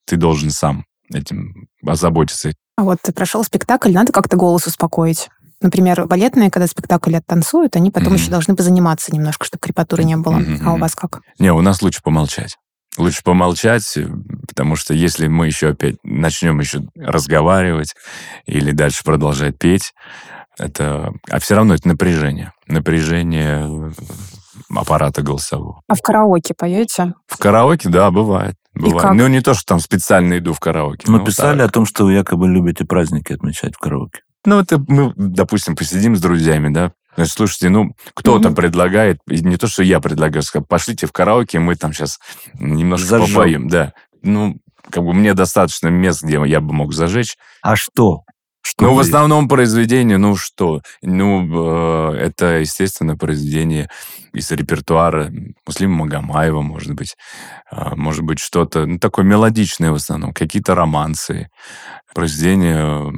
ты 0.07 0.17
должен 0.17 0.51
сам 0.51 0.85
этим 1.13 1.69
озаботиться. 1.87 2.53
А 2.77 2.83
вот 2.85 2.99
прошел 3.15 3.45
спектакль, 3.45 3.93
надо 3.93 4.13
как-то 4.13 4.37
голос 4.37 4.67
успокоить. 4.67 5.29
Например, 5.63 6.07
балетные, 6.07 6.51
когда 6.51 6.67
спектакль 6.67 7.17
оттанцуют, 7.17 7.77
они 7.77 7.91
потом 7.91 8.09
Мгм. 8.13 8.17
еще 8.17 8.31
должны 8.31 8.55
позаниматься 8.57 9.15
немножко, 9.15 9.47
чтобы 9.47 9.61
крепатуры 9.63 10.05
не 10.05 10.17
было. 10.17 10.35
Мгм, 10.35 10.69
А 10.69 10.75
у 10.75 10.79
вас 10.79 10.95
как? 10.95 11.21
Не, 11.39 11.53
у 11.53 11.61
нас 11.63 11.81
лучше 11.83 12.03
помолчать. 12.03 12.57
Лучше 12.99 13.23
помолчать, 13.23 13.97
э, 13.97 14.09
потому 14.49 14.77
что 14.77 14.95
если 14.95 15.29
мы 15.29 15.47
еще 15.47 15.71
опять 15.71 15.97
начнем 16.03 16.61
еще 16.61 16.83
разговаривать 16.95 17.95
или 18.47 18.73
дальше 18.73 19.03
продолжать 19.05 19.59
петь, 19.59 19.93
это... 20.59 21.13
А 21.31 21.39
все 21.39 21.55
равно 21.57 21.75
это 21.75 21.89
напряжение. 21.89 22.53
Напряжение 22.67 23.93
аппарата 24.75 25.23
голосового. 25.23 25.81
А 25.89 25.95
в 25.95 26.03
караоке 26.03 26.55
поете? 26.55 27.15
В 27.27 27.37
караоке, 27.39 27.89
да, 27.89 28.11
бывает. 28.11 28.57
Бывает. 28.76 29.14
Ну, 29.14 29.26
не 29.28 29.40
то, 29.40 29.54
что 29.54 29.64
там 29.64 29.80
специально 29.80 30.38
иду 30.38 30.52
в 30.52 30.61
караоке. 30.61 31.11
Мы 31.11 31.18
ну, 31.18 31.25
писали 31.25 31.59
так. 31.59 31.68
о 31.68 31.73
том, 31.73 31.87
что 31.87 32.04
вы 32.04 32.14
якобы 32.14 32.49
любите 32.49 32.85
праздники 32.85 33.33
отмечать 33.33 33.75
в 33.75 33.78
караоке. 33.78 34.21
Ну, 34.45 34.61
это 34.61 34.78
мы, 34.87 35.12
допустим, 35.16 35.75
посидим 35.75 36.14
с 36.16 36.21
друзьями, 36.21 36.73
да, 36.73 36.92
Значит, 37.16 37.33
слушайте, 37.33 37.71
ну, 37.71 37.97
кто-то 38.12 38.49
Мгм. 38.49 38.56
предлагает, 38.56 39.18
не 39.26 39.56
то, 39.56 39.66
что 39.68 39.83
я 39.83 40.00
предлагаю, 40.00 40.42
сказать, 40.42 40.68
пошлите 40.68 41.06
в 41.06 41.12
караоке, 41.12 41.59
мы 41.59 41.75
там 41.75 41.95
сейчас 41.95 42.18
немножко 42.61 43.06
Зажжем. 43.06 43.35
попоем, 43.35 43.68
да. 43.68 43.95
Ну, 44.23 44.56
как 44.90 45.02
бы 45.02 45.14
мне 45.14 45.33
достаточно 45.33 45.88
мест, 45.88 46.23
где 46.23 46.40
я 46.45 46.61
бы 46.61 46.75
мог 46.75 46.92
зажечь. 46.92 47.37
А 47.62 47.75
что? 47.75 48.21
Что 48.69 48.87
Ну, 48.87 48.93
в 48.93 48.97
вы- 48.97 49.03
основном 49.03 49.47
произведение, 49.49 50.19
ну 50.19 50.35
что? 50.35 50.83
Ну, 51.01 52.11
э, 52.13 52.17
это, 52.17 52.59
естественно, 52.59 53.17
произведение 53.17 53.89
из 54.33 54.51
репертуара 54.51 55.33
Муслима 55.65 55.99
Магомаева, 56.05 56.63
может 56.63 56.93
быть. 56.95 57.15
А, 57.71 57.95
Может 57.95 58.25
быть, 58.25 58.41
что-то, 58.41 58.85
ну, 58.87 58.99
такое 58.99 59.25
мелодичное 59.25 59.93
в 59.93 59.95
основном, 59.95 60.33
какие-то 60.33 60.75
романсы. 60.75 61.49
Произведения 62.13 63.13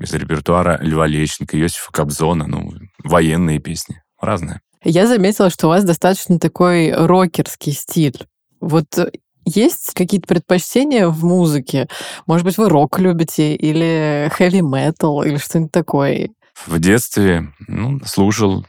из 0.00 0.12
репертуара 0.14 0.78
Льва 0.80 1.06
Лещенко, 1.06 1.58
Иосифа 1.58 1.90
Кобзона, 1.92 2.46
ну, 2.46 2.72
военные 3.04 3.58
песни. 3.58 4.00
Разные. 4.20 4.60
Я 4.84 5.06
заметила, 5.06 5.50
что 5.50 5.66
у 5.66 5.70
вас 5.70 5.84
достаточно 5.84 6.38
такой 6.38 6.92
рокерский 6.92 7.72
стиль. 7.72 8.26
Вот 8.60 8.86
э, 8.96 9.10
есть 9.48 9.92
какие-то 9.94 10.26
предпочтения 10.26 11.08
в 11.08 11.24
музыке? 11.24 11.88
Может 12.26 12.44
быть, 12.44 12.58
вы 12.58 12.68
рок 12.68 12.98
любите 12.98 13.54
или 13.54 14.30
хэви 14.32 14.62
метал 14.62 15.22
или 15.22 15.36
что-нибудь 15.36 15.72
такое? 15.72 16.30
В 16.66 16.78
детстве 16.78 17.52
ну, 17.66 18.00
слушал 18.04 18.66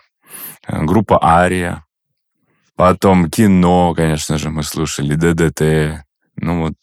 э, 0.68 0.84
группа 0.84 1.24
Ария. 1.24 1.86
Потом 2.76 3.30
кино, 3.30 3.94
конечно 3.96 4.38
же, 4.38 4.50
мы 4.50 4.64
слушали, 4.64 5.16
ДДТ. 5.16 6.06
Ну 6.38 6.62
вот 6.62 6.76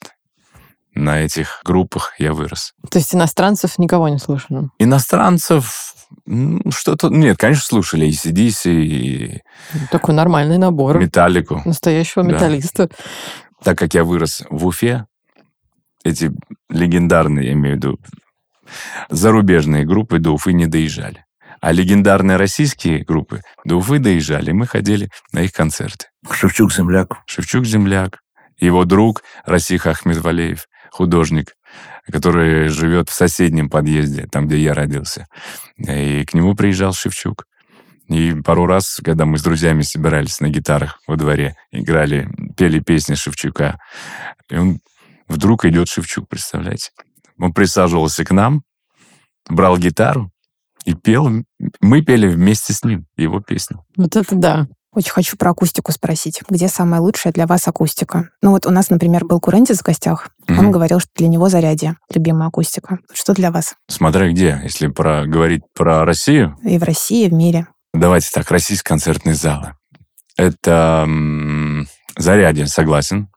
на 0.95 1.21
этих 1.21 1.61
группах 1.65 2.15
я 2.19 2.33
вырос. 2.33 2.75
То 2.91 2.99
есть 2.99 3.15
иностранцев 3.15 3.79
никого 3.79 4.09
не 4.09 4.19
слушали? 4.19 4.69
Иностранцев 4.79 5.95
ну, 6.25 6.61
что-то... 6.71 7.09
Нет, 7.09 7.37
конечно, 7.37 7.65
слушали 7.65 8.07
и 8.07 8.11
CDC, 8.11 8.71
и 8.71 9.43
Такой 9.91 10.15
нормальный 10.15 10.59
набор 10.59 10.99
Металлику. 10.99 11.63
настоящего 11.65 12.25
Да. 12.25 12.89
Так 13.67 13.79
как 13.79 13.95
я 13.95 14.05
вырос 14.05 14.45
в 14.49 14.65
Уфе, 14.65 15.07
эти 16.05 16.31
легендарные, 16.69 17.47
я 17.47 17.53
имею 17.55 17.75
в 17.75 17.79
виду, 17.79 17.99
зарубежные 19.11 19.85
группы 19.85 20.21
до 20.21 20.31
Уфы 20.31 20.53
не 20.53 20.69
доезжали. 20.69 21.25
А 21.61 21.73
легендарные 21.73 22.37
российские 22.37 23.03
группы 23.03 23.41
до 23.65 23.75
Уфы 23.75 23.99
доезжали, 23.99 24.53
мы 24.53 24.69
ходили 24.69 25.11
на 25.33 25.41
их 25.41 25.53
концерты. 25.53 26.07
Шевчук 26.31 26.73
земляк. 26.73 27.17
Шевчук 27.27 27.65
Земляк, 27.65 28.21
его 28.57 28.85
друг 28.85 29.25
Расих 29.45 29.87
Ахмедвалеев, 29.89 30.69
художник, 30.93 31.55
который 32.09 32.69
живет 32.69 33.09
в 33.09 33.15
соседнем 33.15 33.69
подъезде, 33.69 34.29
там, 34.31 34.47
где 34.47 34.59
я 34.59 34.75
родился. 34.75 35.27
И 35.77 36.25
к 36.25 36.35
нему 36.35 36.55
приезжал 36.55 36.93
Шевчук. 36.93 37.47
И 38.09 38.35
пару 38.35 38.67
раз, 38.67 39.01
когда 39.03 39.25
мы 39.27 39.39
с 39.39 39.43
друзьями 39.43 39.83
собирались 39.83 40.41
на 40.41 40.49
гитарах 40.49 41.01
во 41.07 41.17
дворе, 41.17 41.57
играли, 41.73 42.29
пели 42.57 42.79
песни 42.79 43.15
Шевчука, 43.15 43.79
и 44.49 44.57
он 44.57 44.79
вдруг 45.29 45.65
идет 45.65 45.89
Шевчук, 45.89 46.29
представляете? 46.29 46.91
Он 47.39 47.53
присаживался 47.53 48.25
к 48.25 48.31
нам, 48.31 48.63
брал 49.49 49.77
гитару 49.77 50.31
и 50.85 50.95
пел. 50.95 51.29
Мы 51.81 52.03
пели 52.03 52.29
вместе 52.29 52.73
с 52.73 52.85
ним 52.85 53.07
его 53.17 53.41
песню. 53.41 53.85
Вот 53.97 54.15
это 54.17 54.35
да. 54.37 54.67
Очень 54.93 55.11
хочу 55.11 55.37
про 55.37 55.51
акустику 55.51 55.93
спросить. 55.93 56.41
Где 56.49 56.69
самая 56.69 57.03
лучшая 57.03 57.31
для 57.31 57.47
вас 57.47 57.69
акустика? 57.69 58.31
Ну 58.41 58.53
вот 58.53 58.65
у 58.65 58.71
нас, 58.71 58.89
например, 58.89 59.27
был 59.27 59.41
Курентис 59.41 59.81
в 59.81 59.83
гостях. 59.83 60.31
Он 60.49 60.55
Мгм. 60.57 60.71
говорил, 60.71 61.01
что 61.01 61.11
для 61.17 61.29
него 61.29 61.51
зарядье 61.51 61.97
любимая 62.15 62.49
акустика. 62.49 63.01
Что 63.13 63.35
для 63.35 63.51
вас? 63.51 63.75
Смотря 63.89 64.31
где. 64.31 64.59
Если 64.63 64.87
про, 64.87 65.27
говорить 65.27 65.63
про 65.75 66.07
Россию, 66.07 66.57
И 66.65 66.79
в 66.79 66.83
России, 66.83 67.27
и 67.27 67.29
в 67.29 67.35
мире. 67.35 67.67
Давайте 67.97 68.31
так, 68.31 68.51
российские 68.51 68.89
концертные 68.91 69.35
залы. 69.35 69.75
Это 70.37 71.09
зарядье, 72.17 72.67
согласен. 72.67 73.29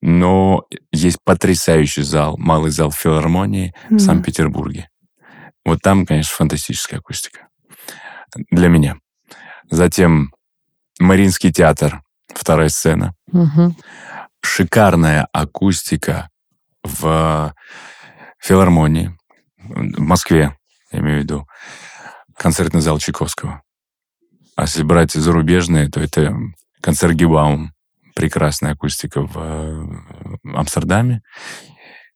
Но 0.00 0.64
есть 0.92 1.18
потрясающий 1.24 2.02
зал, 2.02 2.36
малый 2.38 2.70
зал 2.70 2.92
филармонии 2.92 3.74
в 3.88 3.92
Мгм. 3.94 3.98
Санкт-Петербурге. 3.98 4.88
Вот 5.64 5.80
там, 5.82 6.06
конечно, 6.06 6.32
фантастическая 6.36 7.00
акустика. 7.00 7.48
Для 8.50 8.68
меня. 8.68 8.96
Затем 9.70 10.32
Мариинский 11.00 11.52
театр, 11.52 12.02
вторая 12.28 12.68
сцена. 12.68 13.14
Мгм. 13.32 13.76
Шикарная 14.44 15.26
акустика 15.32 16.28
в 16.84 17.52
филармонии 18.38 19.16
в 19.58 20.00
Москве, 20.00 20.56
я 20.92 20.98
имею 21.00 21.18
в 21.20 21.22
виду. 21.22 21.46
Концертный 22.36 22.80
зал 22.80 22.98
Чайковского. 22.98 23.62
А 24.56 24.62
если 24.62 24.82
брать 24.82 25.12
зарубежные, 25.12 25.88
то 25.88 26.00
это 26.00 26.34
концерт 26.80 27.14
Гибаум. 27.14 27.72
Прекрасная 28.14 28.72
акустика 28.72 29.22
в 29.22 29.32
э, 29.36 29.86
Амстердаме. 30.54 31.22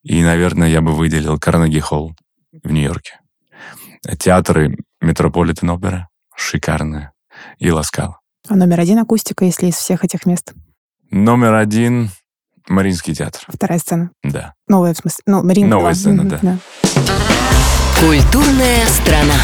И, 0.03 0.23
наверное, 0.23 0.69
я 0.69 0.83
бы 0.83 0.93
выделил 0.93 1.39
Карнеги 1.39 1.79
Холл 1.81 2.15
в 2.63 2.71
Нью-Йорке. 2.71 3.19
Театры 4.19 4.77
Метрополитен 5.01 5.71
Опера 5.71 6.09
шикарные. 6.37 7.13
И 7.59 7.71
Ласкал. 7.71 8.19
А 8.49 8.55
номер 8.55 8.81
один 8.81 8.99
акустика, 8.99 9.45
если 9.45 9.67
из 9.69 9.75
всех 9.75 10.05
этих 10.05 10.27
мест. 10.27 10.53
Номер 11.11 11.55
один 11.55 12.11
Мариинский 12.69 13.15
театр. 13.15 13.43
Вторая 13.49 13.79
сцена. 13.79 14.11
Да. 14.23 14.55
Новая, 14.69 14.95
в 14.95 14.99
смысле. 14.99 15.23
Ну, 15.27 15.43
Марина. 15.43 15.69
Новая 15.69 15.95
сцена, 15.95 16.23
Мгм, 16.25 16.39
да. 16.43 16.59
Культурная 18.01 18.87
страна. 18.87 19.35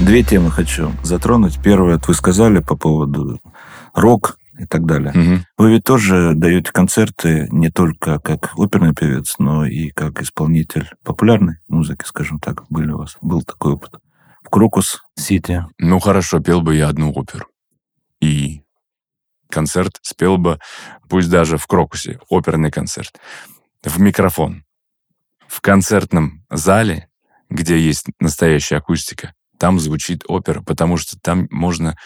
Две 0.00 0.22
темы 0.22 0.50
хочу 0.50 0.92
затронуть. 1.02 1.62
Первое, 1.62 1.96
это 1.96 2.08
вы 2.08 2.14
сказали 2.14 2.58
по 2.58 2.76
поводу 2.76 3.40
рок 3.94 4.38
и 4.58 4.66
так 4.66 4.86
далее. 4.86 5.12
Мгм. 5.14 5.46
Вы 5.56 5.72
ведь 5.72 5.84
тоже 5.84 6.32
даете 6.34 6.72
концерты 6.72 7.48
не 7.50 7.70
только 7.70 8.18
как 8.18 8.52
оперный 8.56 8.92
певец, 8.92 9.36
но 9.38 9.64
и 9.64 9.90
как 9.90 10.20
исполнитель 10.20 10.90
популярной 11.04 11.58
музыки, 11.68 12.04
скажем 12.04 12.40
так. 12.40 12.64
Были 12.68 12.90
у 12.90 12.98
вас, 12.98 13.16
был 13.22 13.42
такой 13.42 13.74
опыт. 13.74 13.94
В 14.42 14.50
Крокус 14.50 15.02
Сити. 15.16 15.64
Ну, 15.78 16.00
хорошо, 16.00 16.40
пел 16.40 16.60
бы 16.60 16.74
я 16.74 16.88
одну 16.88 17.12
оперу. 17.12 17.46
И 18.20 18.62
концерт 19.48 19.98
спел 20.02 20.38
бы, 20.38 20.58
пусть 21.08 21.30
даже 21.30 21.56
в 21.56 21.66
Крокусе, 21.66 22.18
оперный 22.28 22.70
концерт, 22.70 23.18
в 23.82 24.00
микрофон. 24.00 24.64
В 25.46 25.60
концертном 25.60 26.44
зале, 26.50 27.08
где 27.48 27.78
есть 27.78 28.06
настоящая 28.18 28.76
акустика, 28.76 29.34
там 29.58 29.78
звучит 29.78 30.24
опера, 30.28 30.60
потому 30.62 30.96
что 30.96 31.18
там 31.20 31.46
можно 31.50 31.96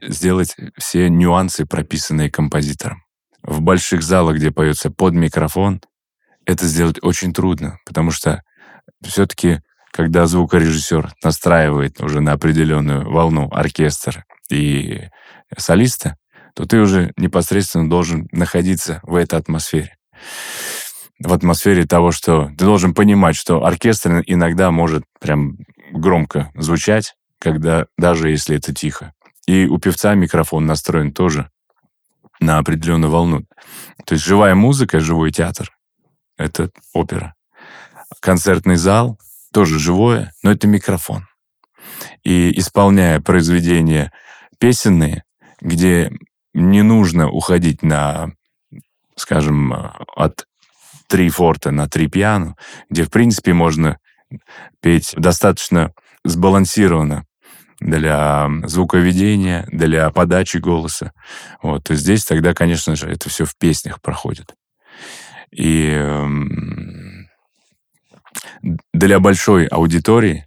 сделать 0.00 0.56
все 0.78 1.08
нюансы, 1.08 1.66
прописанные 1.66 2.30
композитором. 2.30 3.02
В 3.42 3.60
больших 3.60 4.02
залах, 4.02 4.36
где 4.36 4.50
поется 4.50 4.90
под 4.90 5.14
микрофон, 5.14 5.80
это 6.46 6.66
сделать 6.66 6.98
очень 7.02 7.32
трудно, 7.32 7.78
потому 7.84 8.10
что 8.10 8.42
все-таки, 9.02 9.60
когда 9.92 10.26
звукорежиссер 10.26 11.12
настраивает 11.22 12.00
уже 12.00 12.20
на 12.20 12.32
определенную 12.32 13.10
волну 13.10 13.48
оркестр 13.50 14.24
и 14.50 15.08
солиста, 15.56 16.16
то 16.54 16.66
ты 16.66 16.78
уже 16.78 17.12
непосредственно 17.16 17.88
должен 17.88 18.28
находиться 18.30 19.00
в 19.02 19.14
этой 19.14 19.38
атмосфере. 19.38 19.96
В 21.20 21.32
атмосфере 21.32 21.86
того, 21.86 22.10
что 22.10 22.50
ты 22.58 22.64
должен 22.64 22.92
понимать, 22.92 23.36
что 23.36 23.64
оркестр 23.64 24.22
иногда 24.26 24.70
может 24.70 25.04
прям 25.20 25.58
громко 25.92 26.50
звучать, 26.54 27.14
когда 27.38 27.86
даже 27.96 28.30
если 28.30 28.56
это 28.56 28.74
тихо. 28.74 29.12
И 29.46 29.66
у 29.66 29.78
певца 29.78 30.14
микрофон 30.14 30.66
настроен 30.66 31.12
тоже 31.12 31.50
на 32.40 32.58
определенную 32.58 33.10
волну. 33.10 33.44
То 34.06 34.14
есть 34.14 34.24
живая 34.24 34.54
музыка, 34.54 35.00
живой 35.00 35.30
театр— 35.30 35.70
это 36.36 36.70
опера. 36.92 37.34
Концертный 38.20 38.76
зал 38.76 39.18
тоже 39.52 39.78
живое, 39.78 40.32
но 40.42 40.50
это 40.50 40.66
микрофон. 40.66 41.26
И 42.24 42.58
исполняя 42.58 43.20
произведения 43.20 44.12
песенные, 44.58 45.24
где 45.60 46.10
не 46.54 46.82
нужно 46.82 47.28
уходить 47.30 47.82
на, 47.82 48.32
скажем, 49.16 49.72
от 50.16 50.46
три 51.08 51.28
форта 51.28 51.70
на 51.70 51.88
три 51.88 52.08
пиано, 52.08 52.56
где, 52.90 53.04
в 53.04 53.10
принципе, 53.10 53.52
можно 53.52 53.98
петь 54.80 55.14
достаточно 55.16 55.92
сбалансированно 56.24 57.24
для 57.80 58.48
звуковедения, 58.64 59.66
для 59.70 60.10
подачи 60.10 60.58
голоса. 60.58 61.12
Вот. 61.62 61.84
То 61.84 61.94
здесь 61.94 62.24
тогда, 62.24 62.54
конечно 62.54 62.96
же, 62.96 63.08
это 63.08 63.28
все 63.28 63.44
в 63.44 63.56
песнях 63.56 64.00
проходит. 64.00 64.54
И 65.52 66.00
для 68.92 69.20
большой 69.20 69.66
аудитории 69.66 70.46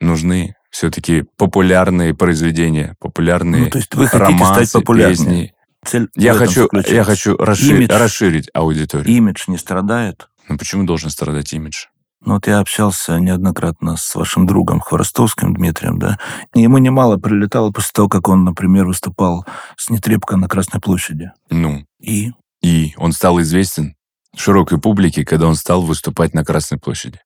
нужны 0.00 0.54
все-таки 0.70 1.24
популярные 1.36 2.14
произведения, 2.14 2.96
популярные 2.98 3.64
Ну, 3.64 3.70
то 3.70 3.78
есть 3.78 3.94
вы 3.94 4.06
хотите 4.06 4.24
романсы, 4.24 4.66
стать 4.66 4.72
популярнее. 4.72 5.16
песни. 5.16 5.54
Цель 5.84 6.08
Я 6.14 6.34
хочу, 6.34 6.68
я 6.86 7.04
хочу 7.04 7.36
расширить, 7.36 7.90
Имидж. 7.90 7.92
расширить 7.98 8.50
аудиторию. 8.54 9.14
Имидж 9.16 9.44
не 9.48 9.58
страдает. 9.58 10.28
Ну 10.48 10.58
почему 10.58 10.84
должен 10.84 11.10
страдать 11.10 11.52
имидж? 11.52 11.86
Ну, 12.24 12.34
вот 12.34 12.46
я 12.46 12.60
общался 12.60 13.18
неоднократно 13.18 13.96
с 13.96 14.14
вашим 14.14 14.46
другом 14.46 14.78
Хворостовским 14.78 15.54
Дмитрием, 15.54 15.98
да, 15.98 16.20
и 16.54 16.60
ему 16.60 16.78
немало 16.78 17.16
прилетало 17.16 17.72
после 17.72 17.90
того, 17.92 18.08
как 18.08 18.28
он, 18.28 18.44
например, 18.44 18.86
выступал 18.86 19.44
с 19.76 19.90
Нетребко 19.90 20.36
на 20.36 20.48
Красной 20.48 20.80
площади. 20.80 21.32
Ну, 21.50 21.84
И 22.00 22.30
и 22.62 22.94
он 22.96 23.10
стал 23.12 23.40
известен 23.40 23.96
широкой 24.36 24.78
публике, 24.80 25.24
когда 25.24 25.48
он 25.48 25.56
стал 25.56 25.82
выступать 25.82 26.32
на 26.32 26.44
Красной 26.44 26.78
площади. 26.78 27.18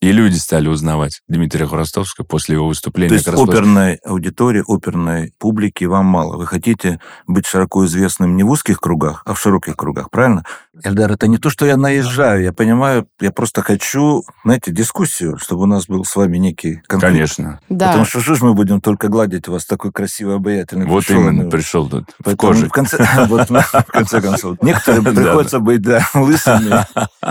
И 0.00 0.12
люди 0.12 0.36
стали 0.36 0.68
узнавать 0.68 1.22
Дмитрия 1.26 1.66
Хворостовского 1.66 2.24
после 2.24 2.54
его 2.54 2.68
выступления 2.68 3.08
То 3.08 3.14
есть 3.14 3.26
площади. 3.26 3.50
оперной 3.50 3.94
аудитории, 3.96 4.62
оперной 4.66 5.32
публики 5.38 5.84
вам 5.84 6.06
мало. 6.06 6.36
Вы 6.36 6.46
хотите 6.46 7.00
быть 7.26 7.46
широко 7.46 7.84
известным 7.84 8.36
не 8.36 8.44
в 8.44 8.50
узких 8.50 8.78
кругах, 8.80 9.22
а 9.26 9.34
в 9.34 9.40
широких 9.40 9.76
кругах, 9.76 10.10
правильно? 10.10 10.44
Эльдар, 10.84 11.12
это 11.12 11.26
не 11.26 11.38
то, 11.38 11.50
что 11.50 11.66
я 11.66 11.76
наезжаю. 11.76 12.42
Я 12.42 12.52
понимаю, 12.52 13.06
я 13.20 13.32
просто 13.32 13.62
хочу, 13.62 14.24
знаете, 14.44 14.70
дискуссию, 14.70 15.36
чтобы 15.38 15.62
у 15.62 15.66
нас 15.66 15.86
был 15.86 16.04
с 16.04 16.14
вами 16.14 16.38
некий 16.38 16.82
конфликт. 16.86 17.12
Конечно. 17.12 17.60
Да. 17.68 17.88
Потому 17.88 18.04
что 18.04 18.20
что 18.20 18.34
ж 18.34 18.42
мы 18.42 18.54
будем 18.54 18.80
только 18.80 19.08
гладить 19.08 19.48
вас 19.48 19.66
такой 19.66 19.92
красивый, 19.92 20.36
обаятельный. 20.36 20.86
Вот 20.86 21.04
пришел, 21.04 21.20
именно 21.20 21.44
ну, 21.44 21.50
пришел 21.50 21.88
тут, 21.88 22.04
в 22.18 22.36
коже. 22.36 22.66
В 22.66 22.70
конце, 22.70 22.98
вот, 23.28 23.48
в 23.48 23.84
конце 23.88 24.20
концов. 24.20 24.62
Некоторым 24.62 25.04
приходится 25.04 25.58
быть, 25.58 25.82
да, 25.82 26.06
лысыми 26.14 26.86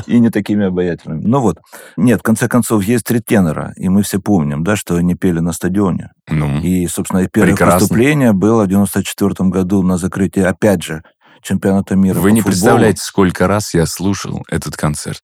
и 0.07 0.19
не 0.19 0.29
такими 0.29 0.65
обаятельными. 0.65 1.21
Ну 1.25 1.39
вот. 1.39 1.59
Нет, 1.95 2.19
в 2.19 2.23
конце 2.23 2.47
концов, 2.47 2.83
есть 2.83 3.05
три 3.05 3.19
тенора, 3.19 3.73
и 3.77 3.89
мы 3.89 4.03
все 4.03 4.19
помним, 4.19 4.63
да, 4.63 4.75
что 4.75 4.95
они 4.95 5.15
пели 5.15 5.39
на 5.39 5.53
стадионе. 5.53 6.11
Ну, 6.29 6.59
И, 6.59 6.87
собственно, 6.87 7.27
первое 7.27 7.51
Прекрасно. 7.51 7.79
выступление 7.79 8.33
было 8.33 8.63
в 8.63 8.67
94 8.67 9.49
году 9.49 9.81
на 9.83 9.97
закрытии, 9.97 10.41
опять 10.41 10.83
же, 10.83 11.03
чемпионата 11.41 11.95
мира 11.95 12.19
вы 12.19 12.31
не 12.31 12.41
футболу. 12.41 12.51
представляете, 12.51 13.01
сколько 13.01 13.47
раз 13.47 13.73
я 13.73 13.85
слушал 13.85 14.43
этот 14.49 14.75
концерт. 14.75 15.21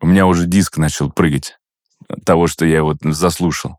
У 0.00 0.06
меня 0.06 0.26
уже 0.26 0.46
диск 0.46 0.76
начал 0.76 1.10
прыгать 1.10 1.58
от 2.08 2.24
того, 2.24 2.46
что 2.46 2.66
я 2.66 2.82
вот 2.82 2.98
заслушал. 3.02 3.78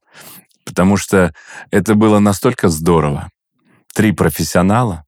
Потому 0.65 0.97
что 0.97 1.33
это 1.71 1.95
было 1.95 2.19
настолько 2.19 2.69
здорово. 2.69 3.29
Три 3.93 4.11
профессионала 4.11 5.05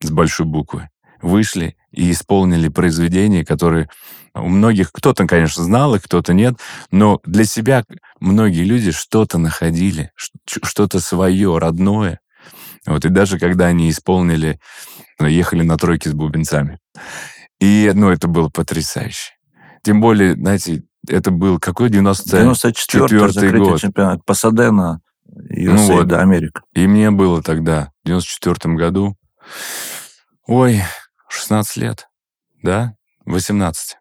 с 0.00 0.10
большой 0.10 0.46
буквы 0.46 0.88
вышли 1.20 1.76
и 1.90 2.10
исполнили 2.10 2.68
произведения, 2.68 3.44
которые 3.44 3.88
у 4.34 4.48
многих, 4.48 4.92
кто-то, 4.92 5.26
конечно, 5.26 5.64
знал 5.64 5.94
их, 5.94 6.02
кто-то 6.04 6.32
нет, 6.32 6.54
но 6.90 7.20
для 7.24 7.44
себя 7.44 7.84
многие 8.20 8.64
люди 8.64 8.92
что-то 8.92 9.38
находили, 9.38 10.12
что-то 10.46 11.00
свое, 11.00 11.58
родное. 11.58 12.20
Вот, 12.86 13.04
и 13.04 13.08
даже 13.08 13.38
когда 13.38 13.66
они 13.66 13.90
исполнили, 13.90 14.58
ехали 15.18 15.62
на 15.62 15.76
тройке 15.76 16.08
с 16.10 16.14
бубенцами. 16.14 16.78
И, 17.58 17.90
ну, 17.94 18.08
это 18.08 18.26
было 18.26 18.48
потрясающе. 18.48 19.32
Тем 19.82 20.00
более, 20.00 20.34
знаете, 20.34 20.82
это 21.08 21.30
был 21.30 21.58
какой 21.58 21.90
90 21.90 22.30
94 22.30 23.04
четвертый 23.08 23.32
закрытие 23.34 23.70
год. 23.70 23.80
чемпионата. 23.80 24.22
Пасадена, 24.24 25.00
USA, 25.28 25.72
Ну 25.72 25.86
вот. 25.92 26.08
да, 26.08 26.20
Америка. 26.20 26.62
И 26.74 26.86
мне 26.86 27.10
было 27.10 27.42
тогда, 27.42 27.92
в 28.02 28.06
94 28.06 28.74
году, 28.74 29.16
ой, 30.46 30.82
16 31.28 31.76
лет, 31.76 32.08
да, 32.62 32.94
18. 33.26 33.96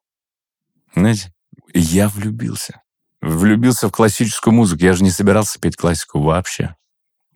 Знаете, 0.96 1.34
я 1.74 2.10
влюбился. 2.10 2.82
Влюбился 3.22 3.90
в 3.90 3.92
классическую 3.92 4.54
музыку. 4.54 4.84
Я 4.84 4.94
же 4.94 5.04
не 5.04 5.12
собирался 5.12 5.60
петь 5.60 5.76
классику 5.76 6.22
вообще. 6.22 6.76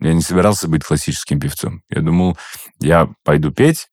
Я 0.00 0.12
не 0.14 0.20
собирался 0.22 0.68
быть 0.68 0.84
классическим 0.84 1.40
певцом. 1.40 1.82
Я 1.88 2.02
думал, 2.02 2.36
я 2.80 3.08
пойду 3.24 3.50
петь. 3.52 3.88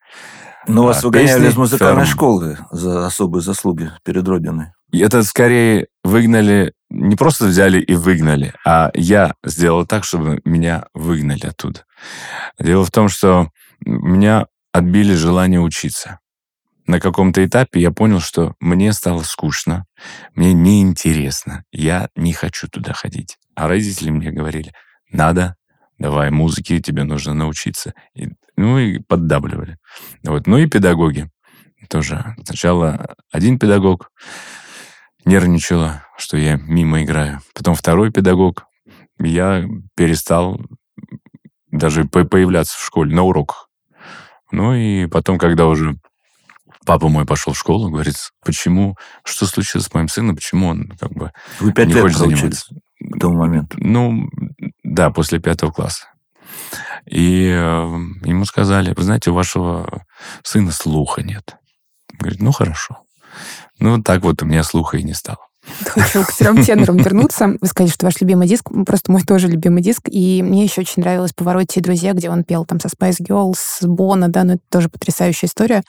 Но 0.67 0.83
вас 0.85 1.03
А, 1.03 1.07
выгоняли 1.07 1.27
песни 1.33 1.47
из 1.49 1.57
музыкальной 1.57 2.03
Ферм. 2.05 2.13
школы 2.15 2.57
за 2.71 3.05
особые 3.07 3.41
заслуги 3.41 3.91
перед 4.03 4.27
Родиной. 4.27 4.67
И 4.91 4.99
это 4.99 5.23
скорее 5.23 5.87
выгнали, 6.03 6.73
не 6.89 7.15
просто 7.15 7.45
взяли 7.45 7.79
и 7.79 7.95
выгнали, 7.95 8.53
а 8.65 8.91
я 8.93 9.33
сделал 9.43 9.85
так, 9.87 10.03
чтобы 10.03 10.41
меня 10.43 10.85
выгнали 10.93 11.45
оттуда. 11.45 11.85
Дело 12.59 12.83
в 12.85 12.91
том, 12.91 13.07
что 13.07 13.49
меня 13.85 14.47
отбили 14.73 15.13
желание 15.15 15.59
учиться. 15.61 16.19
на 16.87 16.99
каком-то 16.99 17.45
этапе 17.45 17.79
я 17.79 17.91
понял, 17.91 18.19
что 18.19 18.53
мне 18.59 18.91
стало 18.91 19.21
скучно, 19.23 19.85
мне 20.35 20.51
неинтересно, 20.53 21.63
я 21.71 22.09
не 22.17 22.33
хочу 22.33 22.67
туда 22.67 22.91
ходить. 22.91 23.37
А 23.55 23.67
родители 23.69 24.09
мне 24.09 24.31
говорили, 24.31 24.73
надо, 25.09 25.55
давай, 26.01 26.31
музыке 26.31 26.81
тебе 26.81 27.03
нужно 27.03 27.33
научиться. 27.33 27.93
И, 28.15 28.29
ну 28.57 28.79
и 28.79 28.99
поддабливали. 28.99 29.77
Вот. 30.23 30.47
Ну 30.47 30.57
и 30.57 30.67
педагоги 30.67 31.29
тоже. 31.89 32.35
Сначала 32.43 33.15
один 33.31 33.59
педагог 33.59 34.11
нервничала, 35.25 36.03
что 36.17 36.37
я 36.37 36.57
мимо 36.57 37.03
играю. 37.03 37.41
Потом 37.53 37.75
второй 37.75 38.11
педагог. 38.11 38.65
Я 39.19 39.65
перестал 39.95 40.59
даже 41.69 42.05
появляться 42.05 42.77
в 42.77 42.83
школе 42.83 43.15
на 43.15 43.21
уроках. 43.21 43.69
Ну 44.51 44.73
и 44.73 45.05
потом, 45.05 45.37
когда 45.37 45.67
уже 45.67 45.95
папа 46.85 47.07
мой 47.07 47.25
пошел 47.25 47.53
в 47.53 47.57
школу, 47.57 47.89
говорит, 47.89 48.15
почему, 48.43 48.97
что 49.23 49.45
случилось 49.45 49.85
с 49.85 49.93
моим 49.93 50.07
сыном, 50.09 50.35
почему 50.35 50.67
он 50.67 50.91
как 50.99 51.11
бы 51.11 51.31
Вы 51.59 51.71
пять 51.71 51.87
не 51.87 51.93
лет 51.93 52.03
хочет 52.03 52.17
заниматься. 52.17 52.75
К 53.11 53.19
тому 53.19 53.37
моменту. 53.37 53.77
Ну, 53.79 54.29
да, 54.83 55.09
после 55.09 55.39
пятого 55.39 55.71
класса. 55.71 56.05
И 57.05 57.47
э, 57.47 57.59
ему 58.25 58.45
сказали, 58.45 58.93
вы 58.95 59.03
знаете, 59.03 59.31
у 59.31 59.33
вашего 59.33 60.03
сына 60.43 60.71
слуха 60.71 61.23
нет. 61.23 61.55
Говорит, 62.19 62.41
ну 62.41 62.51
хорошо. 62.51 62.99
Ну, 63.79 64.01
так 64.01 64.23
вот 64.23 64.41
у 64.43 64.45
меня 64.45 64.63
слуха 64.63 64.97
и 64.97 65.03
не 65.03 65.13
стало. 65.13 65.39
Хочу 65.85 66.23
к 66.23 66.33
трем 66.33 66.63
тенорам 66.63 66.97
вернуться. 66.97 67.55
Вы 67.59 67.67
сказали, 67.67 67.91
что 67.91 68.05
ваш 68.05 68.19
любимый 68.19 68.47
диск, 68.47 68.69
просто 68.85 69.11
мой 69.11 69.23
тоже 69.23 69.47
любимый 69.47 69.81
диск. 69.81 70.07
И 70.07 70.41
мне 70.43 70.63
еще 70.63 70.81
очень 70.81 71.01
нравилось 71.01 71.33
«Повороте 71.33 71.81
друзья», 71.81 72.13
где 72.13 72.29
он 72.29 72.43
пел 72.43 72.65
там 72.65 72.79
со 72.79 72.87
Spice 72.87 73.21
Girls, 73.21 73.57
с 73.57 73.85
Бона, 73.85 74.27
да, 74.29 74.43
ну 74.43 74.53
это 74.53 74.63
тоже 74.69 74.89
потрясающая 74.89 75.47
история. 75.47 75.83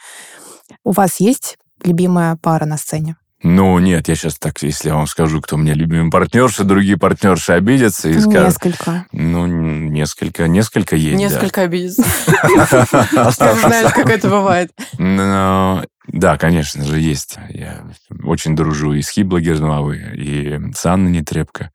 У 0.84 0.92
вас 0.92 1.20
есть 1.20 1.58
любимая 1.82 2.36
пара 2.36 2.64
на 2.64 2.76
сцене? 2.76 3.16
Ну, 3.42 3.78
нет, 3.80 4.08
я 4.08 4.14
сейчас 4.14 4.36
так, 4.38 4.62
если 4.62 4.88
я 4.88 4.94
вам 4.94 5.06
скажу, 5.06 5.40
кто 5.40 5.56
мне 5.56 5.74
любимый 5.74 6.10
партнерши, 6.10 6.62
другие 6.62 6.96
партнерши 6.96 7.52
обидятся 7.52 8.08
и 8.08 8.18
скажут... 8.18 8.64
Несколько. 8.64 9.06
Ну, 9.10 9.46
несколько, 9.46 10.46
несколько 10.46 10.94
есть, 10.94 11.16
да. 11.16 11.28
Несколько 11.28 11.62
обидится. 11.62 12.02
Ты 12.26 13.54
знаешь, 13.56 13.92
как 13.92 14.10
это 14.10 14.28
бывает. 14.28 14.70
Ну, 14.98 15.82
да, 16.06 16.38
конечно 16.38 16.84
же, 16.84 17.00
есть. 17.00 17.36
Я 17.48 17.84
очень 18.22 18.54
дружу 18.54 18.92
и 18.92 19.02
с 19.02 19.10
Хибло 19.10 19.40
Герновой, 19.40 19.98
и 20.14 20.60
с 20.72 20.86
Анной 20.86 21.10
Нетребко. 21.10 21.70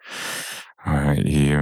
А, 0.85 1.13
И 1.15 1.53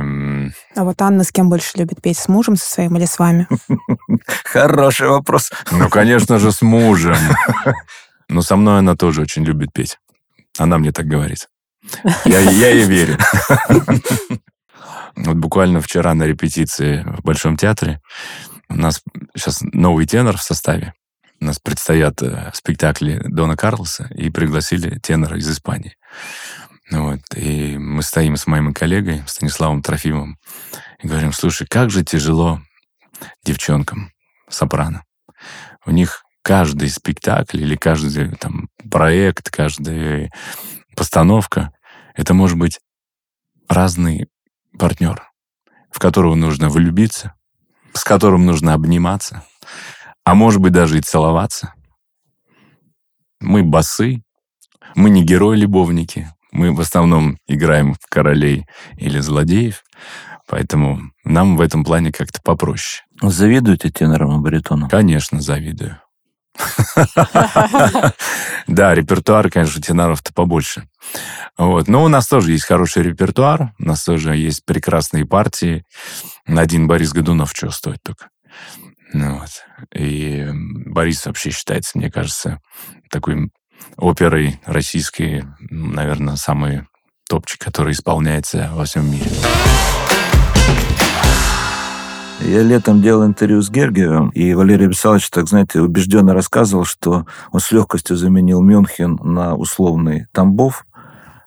А 0.76 0.84
вот 0.84 1.02
Анна 1.02 1.24
с 1.24 1.32
кем 1.32 1.50
больше 1.50 1.80
любит 1.80 2.00
петь? 2.02 2.20
С 2.20 2.28
мужем 2.28 2.56
со 2.58 2.72
своим 2.72 2.96
или 2.98 3.06
с 3.06 3.18
вами? 3.18 3.48
Хороший 4.44 5.08
вопрос. 5.08 5.52
Ну, 5.72 5.90
конечно 5.90 6.38
же, 6.38 6.52
с 6.52 6.62
мужем. 6.62 7.16
Но 8.30 8.42
со 8.42 8.56
мной 8.56 8.80
она 8.80 8.96
тоже 8.96 9.22
очень 9.22 9.44
любит 9.44 9.74
петь. 9.74 9.98
Она 10.58 10.78
мне 10.78 10.92
так 10.92 11.06
говорит. 11.06 11.48
Я, 12.26 12.40
я 12.40 12.70
ей 12.70 12.86
верю. 12.86 13.18
Вот 15.16 15.38
буквально 15.38 15.80
вчера 15.80 16.14
на 16.14 16.24
репетиции 16.24 17.04
в 17.06 17.22
Большом 17.22 17.56
театре 17.56 18.02
у 18.68 18.76
нас 18.76 19.02
сейчас 19.36 19.62
новый 19.62 20.06
тенор 20.06 20.38
в 20.38 20.44
составе. 20.44 20.94
У 21.40 21.46
нас 21.46 21.60
предстоят 21.60 22.22
э, 22.22 22.52
спектакли 22.54 23.22
Дона 23.26 23.56
Карлоса, 23.56 24.10
и 24.16 24.30
пригласили 24.30 25.00
тенора 25.00 25.38
из 25.38 25.50
Испании. 25.50 25.96
Вот. 26.92 27.20
И 27.36 27.78
мы 27.78 28.04
стоим 28.04 28.36
с 28.38 28.48
моим 28.48 28.74
коллегой 28.74 29.24
Станиславом 29.28 29.82
Трофимовым 29.82 30.38
и 31.02 31.08
говорим, 31.08 31.34
слушай, 31.34 31.68
как 31.68 31.90
же 31.90 32.04
тяжело 32.04 32.62
девчонкам 33.44 34.12
сопрано. 34.50 35.04
У 35.86 35.92
них 35.92 36.25
каждый 36.46 36.90
спектакль 36.90 37.64
или 37.64 37.76
каждый 37.76 38.30
там, 38.36 38.70
проект, 38.92 39.50
каждая 39.50 40.32
постановка, 40.96 41.72
это 42.14 42.36
может 42.36 42.60
быть 42.60 42.80
разный 43.68 44.28
партнер, 44.78 45.24
в 45.90 45.98
которого 45.98 46.36
нужно 46.36 46.70
влюбиться, 46.70 47.34
с 47.94 48.04
которым 48.04 48.46
нужно 48.46 48.76
обниматься, 48.76 49.44
а 50.24 50.36
может 50.36 50.62
быть 50.62 50.72
даже 50.72 51.00
и 51.00 51.02
целоваться. 51.02 51.74
Мы 53.40 53.64
басы, 53.64 54.22
мы 54.94 55.10
не 55.10 55.26
герои-любовники, 55.26 56.32
мы 56.52 56.76
в 56.76 56.80
основном 56.80 57.40
играем 57.48 57.96
в 57.96 58.06
королей 58.08 58.68
или 58.98 59.18
злодеев, 59.18 59.84
поэтому 60.48 61.12
нам 61.24 61.58
в 61.58 61.62
этом 61.62 61.84
плане 61.84 62.12
как-то 62.12 62.40
попроще. 62.44 63.04
Завидуете 63.20 63.90
тенорам 63.90 64.40
и 64.40 64.44
баритонам? 64.44 64.90
Конечно, 64.90 65.42
завидую. 65.42 66.00
Да, 68.68 68.96
репертуар, 68.96 69.50
конечно, 69.52 69.82
теноров-то 69.82 70.34
побольше. 70.34 70.88
Вот. 71.58 71.88
Но 71.88 72.04
у 72.04 72.08
нас 72.08 72.28
тоже 72.28 72.52
есть 72.52 72.66
хороший 72.66 73.04
репертуар, 73.04 73.74
у 73.78 73.84
нас 73.84 74.04
тоже 74.04 74.36
есть 74.36 74.66
прекрасные 74.66 75.26
партии. 75.26 75.86
Один 76.48 76.88
Борис 76.88 77.14
Годунов 77.14 77.54
чего 77.54 77.72
стоит 77.72 78.02
только. 78.04 78.30
Ну 79.14 79.40
вот. 79.40 79.50
И 79.94 80.48
Борис 80.52 81.26
вообще 81.26 81.52
считается, 81.52 81.98
мне 81.98 82.10
кажется, 82.12 82.60
такой 83.12 83.52
оперой 83.98 84.60
российской, 84.66 85.46
наверное, 85.70 86.38
самый 86.38 86.88
топчик, 87.30 87.62
который 87.62 87.94
исполняется 87.94 88.70
во 88.74 88.86
всем 88.86 89.10
мире. 89.12 89.30
Я 92.42 92.64
летом 92.64 93.02
делал 93.02 93.26
интервью 93.26 93.62
с 93.62 93.70
Гергиевым, 93.70 94.30
и 94.30 94.54
Валерий 94.54 94.88
Вячеславович, 94.88 95.30
так 95.30 95.48
знаете, 95.48 95.82
убежденно 95.82 96.34
рассказывал, 96.34 96.86
что 96.86 97.26
он 97.52 97.60
с 97.60 97.72
легкостью 97.72 98.18
заменил 98.18 98.62
Мюнхен 98.62 99.20
на 99.24 99.56
условный 99.56 100.28
Тамбов. 100.32 100.86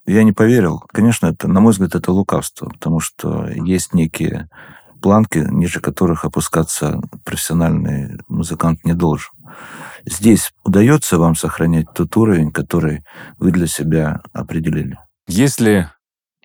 Я 0.06 0.24
не 0.24 0.32
поверил. 0.32 0.82
Конечно, 0.92 1.26
это, 1.26 1.46
на 1.46 1.60
мой 1.60 1.72
взгляд, 1.72 1.94
это 1.94 2.10
лукавство, 2.10 2.70
потому 2.70 3.00
что 3.00 3.48
есть 3.48 3.94
некие 3.94 4.48
планки, 5.00 5.38
ниже 5.38 5.80
которых 5.80 6.24
опускаться 6.24 7.00
профессиональный 7.24 8.18
музыкант 8.28 8.84
не 8.84 8.94
должен. 8.94 9.30
Здесь 10.04 10.52
удается 10.64 11.18
вам 11.18 11.34
сохранять 11.34 11.86
тот 11.94 12.16
уровень, 12.16 12.50
который 12.50 13.04
вы 13.38 13.50
для 13.50 13.66
себя 13.66 14.22
определили? 14.32 14.98
Если 15.26 15.90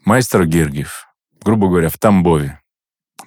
мастер 0.05 0.45
Гергиев, 0.45 1.05
грубо 1.43 1.69
говоря, 1.69 1.89
в 1.89 1.97
Тамбове, 1.97 2.59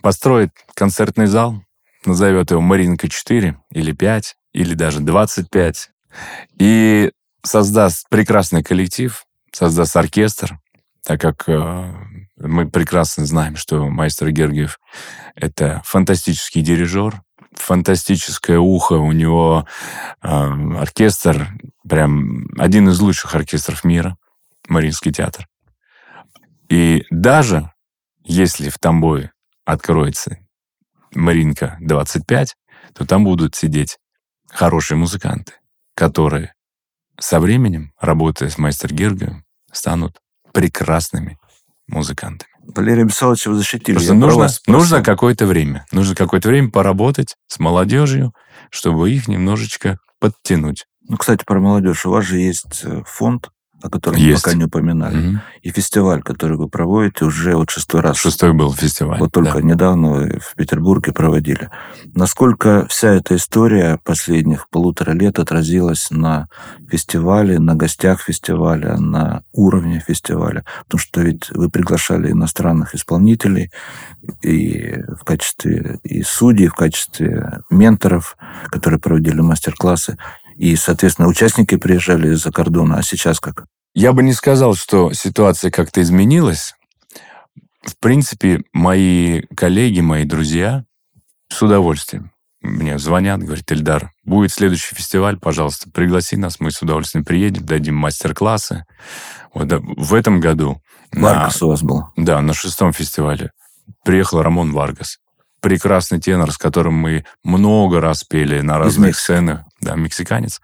построит 0.02 0.50
концертный 0.74 1.26
зал, 1.26 1.62
назовет 2.04 2.50
его 2.50 2.60
Маринка 2.60 3.08
4 3.08 3.56
или 3.70 3.92
5, 3.92 4.36
или 4.52 4.74
даже 4.74 5.00
25, 5.00 5.90
и 6.58 7.10
создаст 7.42 8.08
прекрасный 8.08 8.62
коллектив, 8.62 9.24
создаст 9.52 9.96
оркестр, 9.96 10.58
так 11.04 11.20
как 11.20 11.48
э, 11.48 11.94
мы 12.36 12.68
прекрасно 12.68 13.26
знаем, 13.26 13.56
что 13.56 13.88
мастер 13.88 14.30
Гергиев— 14.30 14.78
это 15.34 15.82
фантастический 15.84 16.62
дирижер, 16.62 17.22
фантастическое 17.52 18.58
ухо, 18.58 18.94
у 18.94 19.12
него 19.12 19.66
э, 20.22 20.28
оркестр, 20.28 21.48
прям 21.88 22.46
один 22.58 22.88
из 22.88 23.00
лучших 23.00 23.34
оркестров 23.34 23.84
мира, 23.84 24.16
Мариинский 24.68 25.12
театр. 25.12 25.46
И 26.68 27.04
даже 27.10 27.70
если 28.24 28.68
в 28.68 28.78
Тамбове 28.78 29.32
откроется 29.66 30.38
Маринка 31.14 31.76
25, 31.80 32.56
то 32.94 33.04
там 33.04 33.24
будут 33.24 33.54
сидеть 33.54 33.98
хорошие 34.48 34.96
музыканты, 34.96 35.52
которые 35.94 36.54
со 37.18 37.40
временем, 37.40 37.92
работая 38.00 38.48
с 38.48 38.56
мастер 38.56 38.94
Гергием, 38.94 39.44
станут 39.72 40.18
прекрасными 40.52 41.38
музыкантами. 41.86 42.50
Валерий 42.62 43.04
Бесалович, 43.04 43.46
вы 43.46 43.56
защитили. 43.56 43.94
Просто 43.94 44.14
Я 44.14 44.18
нужно, 44.18 44.48
нужно 44.66 45.02
какое-то 45.02 45.46
время. 45.46 45.86
Нужно 45.92 46.14
какое-то 46.14 46.48
время 46.48 46.70
поработать 46.70 47.36
с 47.46 47.58
молодежью, 47.58 48.32
чтобы 48.70 49.10
их 49.10 49.28
немножечко 49.28 49.98
подтянуть. 50.18 50.86
Ну, 51.08 51.16
кстати, 51.16 51.44
про 51.46 51.60
молодежь. 51.60 52.04
У 52.06 52.10
вас 52.10 52.24
же 52.24 52.38
есть 52.38 52.82
э, 52.82 53.02
фонд, 53.06 53.50
о 53.82 53.90
котором 53.90 54.18
Есть. 54.18 54.44
мы 54.46 54.50
пока 54.50 54.58
не 54.58 54.64
упоминали, 54.64 55.16
Мгм. 55.16 55.40
и 55.62 55.70
фестиваль, 55.70 56.22
который 56.22 56.56
вы 56.56 56.68
проводите 56.68 57.24
уже 57.24 57.54
вот 57.56 57.70
шестой 57.70 58.00
раз. 58.00 58.16
Шестой 58.16 58.52
был 58.52 58.72
фестиваль. 58.72 59.18
Вот 59.18 59.32
только 59.32 59.54
да. 59.54 59.60
недавно 59.60 60.40
в 60.40 60.54
Петербурге 60.56 61.12
проводили. 61.12 61.70
Насколько 62.14 62.86
вся 62.88 63.10
эта 63.14 63.36
история 63.36 63.98
последних 64.02 64.68
полутора 64.70 65.12
лет 65.12 65.38
отразилась 65.38 66.10
на 66.10 66.48
фестивале, 66.90 67.58
на 67.58 67.74
гостях 67.74 68.22
фестиваля, 68.22 68.96
на 68.96 69.42
уровне 69.52 70.02
фестиваля? 70.06 70.64
Потому 70.84 71.00
что 71.00 71.20
ведь 71.20 71.50
вы 71.50 71.68
приглашали 71.70 72.30
иностранных 72.32 72.94
исполнителей 72.94 73.70
и 74.42 74.96
в 75.20 75.24
качестве 75.24 76.00
и 76.02 76.22
судей, 76.22 76.68
в 76.68 76.74
качестве 76.74 77.60
менторов, 77.70 78.36
которые 78.70 78.98
проводили 79.00 79.40
мастер-классы. 79.40 80.16
И, 80.56 80.74
соответственно, 80.76 81.28
участники 81.28 81.76
приезжали 81.76 82.32
из-за 82.34 82.50
кордона. 82.50 82.98
А 82.98 83.02
сейчас 83.02 83.40
как? 83.40 83.66
Я 83.94 84.12
бы 84.12 84.22
не 84.22 84.32
сказал, 84.32 84.74
что 84.74 85.12
ситуация 85.12 85.70
как-то 85.70 86.00
изменилась. 86.02 86.74
В 87.82 87.96
принципе, 87.98 88.62
мои 88.72 89.42
коллеги, 89.56 90.00
мои 90.00 90.24
друзья 90.24 90.84
с 91.48 91.62
удовольствием 91.62 92.32
мне 92.60 92.98
звонят, 92.98 93.40
говорят, 93.40 93.70
Ильдар, 93.70 94.10
будет 94.24 94.50
следующий 94.52 94.94
фестиваль, 94.94 95.38
пожалуйста, 95.38 95.88
пригласи 95.90 96.36
нас, 96.36 96.58
мы 96.58 96.70
с 96.72 96.82
удовольствием 96.82 97.24
приедем, 97.24 97.64
дадим 97.64 97.94
мастер-классы. 97.94 98.84
Вот 99.54 99.68
в 99.70 100.14
этом 100.14 100.40
году... 100.40 100.80
на- 101.12 101.22
Варгас 101.22 101.62
у 101.62 101.68
вас 101.68 101.82
был. 101.82 102.06
да, 102.16 102.40
на 102.40 102.54
шестом 102.54 102.92
фестивале 102.92 103.52
приехал 104.04 104.42
Рамон 104.42 104.72
Варгас. 104.72 105.18
Прекрасный 105.60 106.20
тенор, 106.20 106.50
с 106.52 106.58
которым 106.58 106.94
мы 106.94 107.24
много 107.44 108.00
раз 108.00 108.24
пели 108.24 108.60
на 108.60 108.78
разных 108.78 109.16
сценах. 109.16 109.60
Да, 109.82 109.94
мексиканец, 109.94 110.60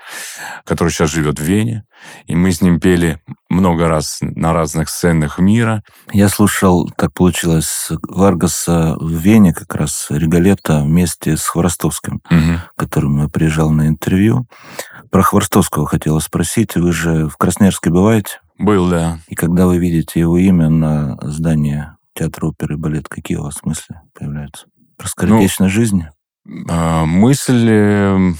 который 0.64 0.88
сейчас 0.88 1.11
живет 1.11 1.38
в 1.38 1.42
Вене. 1.42 1.85
И 2.27 2.35
мы 2.35 2.51
с 2.51 2.62
ним 2.62 2.81
пели 2.81 3.20
много 3.51 3.87
раз 3.87 4.18
на 4.22 4.55
разных 4.55 4.88
сценах 4.88 5.38
мира. 5.38 5.83
Я 6.12 6.29
слушал, 6.31 6.90
так 6.96 7.12
получилось, 7.12 7.88
Варгаса 8.09 8.96
в 8.98 9.11
Вене 9.11 9.53
как 9.53 9.75
раз, 9.75 10.07
Регалета 10.09 10.81
вместе 10.81 11.37
с 11.37 11.44
Хворостовским, 11.44 12.22
Мгм. 12.31 12.61
к 12.75 12.79
которому 12.79 13.22
я 13.25 13.29
приезжал 13.29 13.70
на 13.70 13.87
интервью. 13.88 14.46
Про 15.11 15.22
Хворостовского 15.22 15.87
хотела 15.87 16.18
спросить. 16.20 16.75
Вы 16.75 16.92
же 16.92 17.29
в 17.29 17.37
Красноярске 17.37 17.90
бываете? 17.90 18.40
Был, 18.59 18.88
да. 18.88 19.18
И 19.29 19.35
когда 19.35 19.66
вы 19.66 19.77
видите 19.77 20.20
его 20.20 20.38
имя 20.38 20.70
на 20.70 21.18
здании 21.20 21.85
театра 22.14 22.46
оперы 22.46 22.75
и 22.75 22.79
балет, 22.79 23.09
какие 23.09 23.37
у 23.37 23.42
вас 23.42 23.62
мысли 23.62 23.94
появляются? 24.18 24.66
Про 24.96 25.09
скоротечную 25.09 25.70
жизнь? 25.70 26.05
А, 26.68 27.05
Мысль, 27.05 27.66
э, 27.70 28.33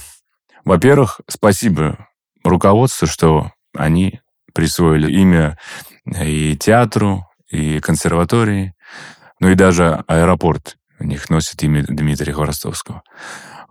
во-первых, 0.65 1.21
спасибо 1.27 2.07
руководству, 2.43 3.07
что 3.07 3.51
они 3.75 4.21
присвоили 4.53 5.11
имя 5.11 5.57
и 6.05 6.55
театру, 6.57 7.27
и 7.49 7.79
консерватории, 7.79 8.73
ну 9.39 9.49
и 9.49 9.55
даже 9.55 10.03
аэропорт 10.07 10.77
у 10.99 11.03
них 11.03 11.29
носит 11.29 11.61
имя 11.63 11.83
Дмитрия 11.83 12.33
Хворостовского. 12.33 13.03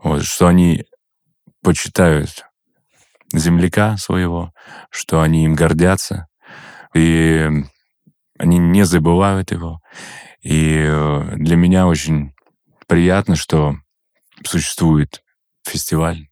Вот, 0.02 0.24
что 0.24 0.48
они 0.48 0.84
почитают 1.62 2.44
земляка 3.32 3.96
своего, 3.96 4.52
что 4.90 5.22
они 5.22 5.44
им 5.44 5.54
гордятся, 5.54 6.26
и 6.94 7.48
они 8.38 8.58
не 8.58 8.84
забывают 8.84 9.50
его. 9.50 9.80
И 10.42 10.84
э, 10.84 11.36
для 11.36 11.56
меня 11.56 11.86
очень 11.86 12.34
приятно, 12.86 13.36
что 13.36 13.76
существует 14.44 15.22
фестиваль 15.64 16.28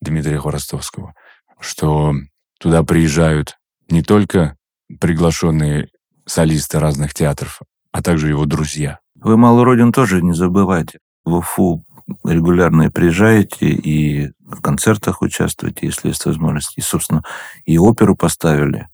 Дмитрия 0.00 0.38
Хворостовского, 0.38 1.14
что 1.60 2.14
туда 2.60 2.82
приезжают 2.82 3.56
не 3.90 4.02
только 4.02 4.56
приглашенные 5.00 5.88
солисты 6.26 6.78
разных 6.78 7.14
театров, 7.14 7.60
а 7.92 8.02
также 8.02 8.28
его 8.28 8.44
друзья. 8.44 8.98
Вы 9.16 9.36
малую 9.36 9.64
родину 9.64 9.92
тоже 9.92 10.22
не 10.22 10.32
забывайте. 10.32 10.98
В 11.24 11.34
Уфу 11.34 11.84
регулярно 12.24 12.90
приезжаете 12.90 13.68
и 13.68 14.30
в 14.40 14.60
концертах 14.60 15.20
участвуете, 15.22 15.86
если 15.86 16.08
есть 16.08 16.24
возможность. 16.24 16.76
И, 16.76 16.80
собственно, 16.80 17.22
и 17.64 17.78
оперу 17.78 18.16
поставили 18.16 18.88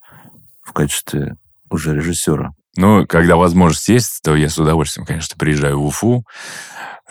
в 0.63 0.73
качестве 0.73 1.37
уже 1.71 1.95
режиссера. 1.95 2.53
Но 2.77 3.07
когда 3.07 3.37
возможность 3.37 3.89
есть, 3.89 4.21
то 4.23 4.35
я 4.35 4.49
с 4.49 4.59
удовольствием, 4.59 5.07
конечно, 5.07 5.37
приезжаю 5.39 5.81
в 5.81 5.87
Уфу. 5.87 6.25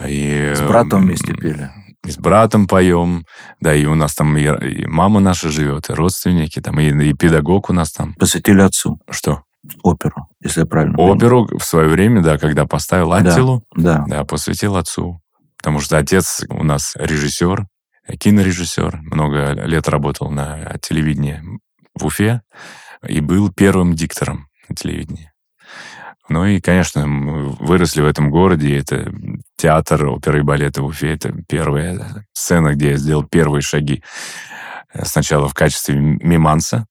И, 0.05 0.53
С 0.55 0.61
братом 0.61 1.03
вместе 1.03 1.33
пели. 1.33 1.69
И 2.05 2.11
с 2.11 2.17
братом 2.17 2.67
поем. 2.67 3.25
Да, 3.61 3.73
и 3.73 3.85
у 3.85 3.95
нас 3.95 4.13
там 4.15 4.37
и, 4.37 4.43
и 4.43 4.85
мама 4.85 5.19
наша 5.19 5.49
живет, 5.49 5.89
и 5.89 5.93
родственники, 5.93 6.59
там, 6.59 6.79
и, 6.79 6.89
и 7.09 7.13
педагог 7.13 7.69
у 7.69 7.73
нас 7.73 7.91
там. 7.91 8.13
Посвятили 8.15 8.61
отцу 8.61 8.99
Что? 9.09 9.43
оперу, 9.81 10.27
если 10.41 10.61
я 10.61 10.65
правильно. 10.65 10.97
Оперу 10.97 11.47
в 11.57 11.63
свое 11.63 11.87
время, 11.87 12.21
да, 12.21 12.37
когда 12.37 12.65
поставил 12.65 13.11
Да. 13.11 13.17
Аттилу, 13.17 13.63
Да. 13.75 14.03
Да, 14.07 14.23
посвятил 14.25 14.75
отцу. 14.75 15.21
Потому 15.57 15.79
что 15.79 15.97
отец 15.97 16.43
у 16.49 16.63
нас 16.63 16.93
режиссер, 16.95 17.67
кинорежиссер. 18.19 18.99
Много 19.03 19.53
лет 19.65 19.87
работал 19.87 20.29
на 20.29 20.77
телевидении 20.81 21.41
в 21.95 22.05
Уфе 22.05 22.41
и 23.07 23.21
был 23.21 23.49
первым 23.49 23.93
диктором 23.93 24.47
на 24.67 24.75
телевидении. 24.75 25.31
Ну 26.29 26.45
и, 26.45 26.61
конечно, 26.61 27.05
мы 27.05 27.49
выросли 27.49 28.01
в 28.01 28.05
этом 28.05 28.29
городе. 28.29 28.77
Это 28.77 29.13
театр 29.57 30.05
оперы 30.07 30.39
и 30.39 30.43
балета 30.43 30.81
в 30.81 30.85
Уфе. 30.85 31.13
Это 31.13 31.33
первая 31.47 32.25
сцена, 32.33 32.73
где 32.73 32.91
я 32.91 32.97
сделал 32.97 33.23
первые 33.23 33.61
шаги. 33.61 34.03
Э, 34.93 35.05
Сначала 35.05 35.49
в 35.49 35.53
качестве 35.53 35.95
миманса. 35.95 36.87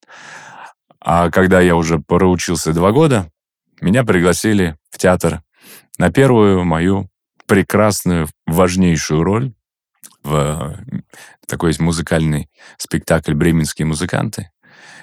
А 1.01 1.31
когда 1.31 1.61
я 1.61 1.77
уже 1.77 1.99
проучился 1.99 2.73
два 2.73 2.93
года, 2.93 3.31
меня 3.81 4.05
пригласили 4.05 4.77
в 4.91 4.99
театр 4.99 5.43
на 5.99 6.13
первую 6.13 6.65
мою 6.65 7.09
прекрасную, 7.47 8.29
важнейшую 8.47 9.25
роль 9.25 9.53
в 10.23 10.79
такой 11.49 11.71
есть 11.71 11.81
музыкальный 11.81 12.49
спектакль 12.79 13.35
«Бременские 13.35 13.87
музыканты». 13.87 14.51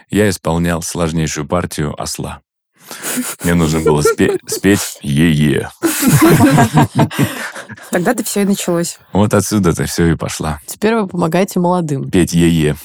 Я 0.10 0.30
исполнял 0.30 0.82
сложнейшую 0.82 1.48
партию 1.48 2.00
осла. 2.02 2.42
Мне 3.44 3.54
нужно 3.54 3.80
было 3.80 4.02
спе- 4.02 4.40
спеть 4.48 5.00
«Е-е». 5.02 5.70
Тогда-то 7.92 8.24
все 8.24 8.42
и 8.42 8.46
началось. 8.46 9.00
Вот 9.14 9.34
отсюда-то 9.34 9.86
все 9.86 10.08
и 10.12 10.16
пошла. 10.16 10.60
Теперь 10.66 10.96
вы 10.96 11.08
помогаете 11.08 11.60
молодым. 11.60 12.10
Петь 12.10 12.34
«Е-е». 12.34 12.76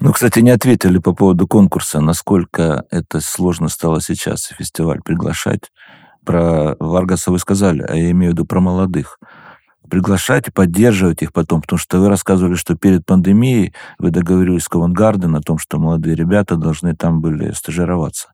Ну, 0.00 0.12
кстати, 0.12 0.40
не 0.40 0.50
ответили 0.50 0.98
по 0.98 1.12
поводу 1.12 1.46
конкурса, 1.46 2.00
насколько 2.00 2.84
это 2.90 3.20
сложно 3.20 3.68
стало 3.68 4.00
сейчас 4.00 4.44
фестиваль 4.56 5.00
приглашать. 5.02 5.70
Про 6.24 6.76
Варгаса 6.78 7.30
вы 7.30 7.38
сказали, 7.38 7.82
а 7.82 7.94
я 7.94 8.10
имею 8.10 8.32
в 8.32 8.34
виду 8.34 8.44
про 8.44 8.60
молодых. 8.60 9.18
Приглашать 9.90 10.48
и 10.48 10.50
поддерживать 10.50 11.22
их 11.22 11.32
потом, 11.32 11.62
потому 11.62 11.78
что 11.78 12.00
вы 12.00 12.08
рассказывали, 12.08 12.54
что 12.54 12.74
перед 12.74 13.06
пандемией 13.06 13.72
вы 13.98 14.10
договорились 14.10 14.64
с 14.64 14.68
Ковенгарден 14.68 15.34
о 15.34 15.40
том, 15.40 15.58
что 15.58 15.78
молодые 15.78 16.14
ребята 16.14 16.56
должны 16.56 16.94
там 16.94 17.20
были 17.20 17.52
стажироваться. 17.52 18.32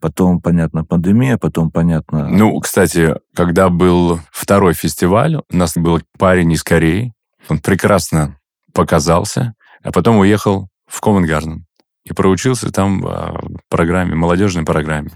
Потом, 0.00 0.40
понятно, 0.40 0.84
пандемия, 0.84 1.38
потом, 1.38 1.70
понятно... 1.70 2.28
Ну, 2.28 2.58
кстати, 2.60 3.16
когда 3.34 3.68
был 3.68 4.20
второй 4.30 4.74
фестиваль, 4.74 5.36
у 5.36 5.56
нас 5.56 5.76
был 5.76 6.00
парень 6.18 6.52
из 6.52 6.62
Кореи. 6.62 7.12
Он 7.48 7.58
прекрасно 7.58 8.38
показался, 8.72 9.54
а 9.82 9.90
потом 9.90 10.18
уехал 10.18 10.68
в 10.86 11.00
Ковенгарден 11.00 11.66
и 12.04 12.12
проучился 12.12 12.72
там 12.72 13.00
в 13.00 13.60
программе, 13.68 14.14
молодежной 14.14 14.64
программе. 14.64 15.10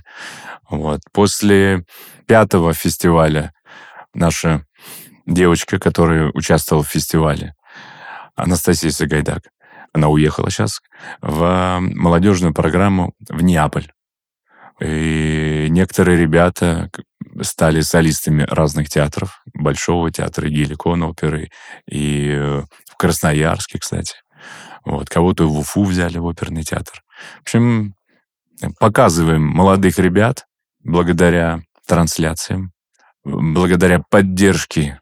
Вот. 0.68 1.00
После 1.12 1.84
пятого 2.26 2.72
фестиваля 2.72 3.52
наша 4.14 4.64
девочка, 5.26 5.78
которая 5.78 6.30
участвовала 6.34 6.84
в 6.84 6.88
фестивале, 6.88 7.54
Анастасия 8.34 8.90
Сагайдак, 8.90 9.42
она 9.92 10.08
уехала 10.08 10.50
сейчас 10.50 10.80
в 11.20 11.78
молодежную 11.80 12.54
программу 12.54 13.12
в 13.28 13.42
Неаполь. 13.42 13.92
И 14.80 15.66
некоторые 15.70 16.18
ребята 16.18 16.90
стали 17.42 17.82
солистами 17.82 18.42
разных 18.42 18.88
театров. 18.88 19.42
Большого 19.54 20.10
театра, 20.10 20.48
Геликон 20.48 21.02
оперы. 21.02 21.50
И 21.88 22.30
э, 22.34 22.62
в 22.90 22.96
Красноярске, 22.96 23.78
кстати. 23.78 24.14
Вот. 24.84 25.08
Кого-то 25.08 25.46
в 25.46 25.58
Уфу 25.58 25.84
взяли 25.84 26.18
в 26.18 26.26
оперный 26.26 26.64
театр. 26.64 27.02
В 27.38 27.42
общем, 27.42 27.94
показываем 28.80 29.42
молодых 29.42 29.98
ребят 29.98 30.46
благодаря 30.82 31.60
трансляциям, 31.86 32.72
благодаря 33.24 34.02
поддержке 34.10 35.00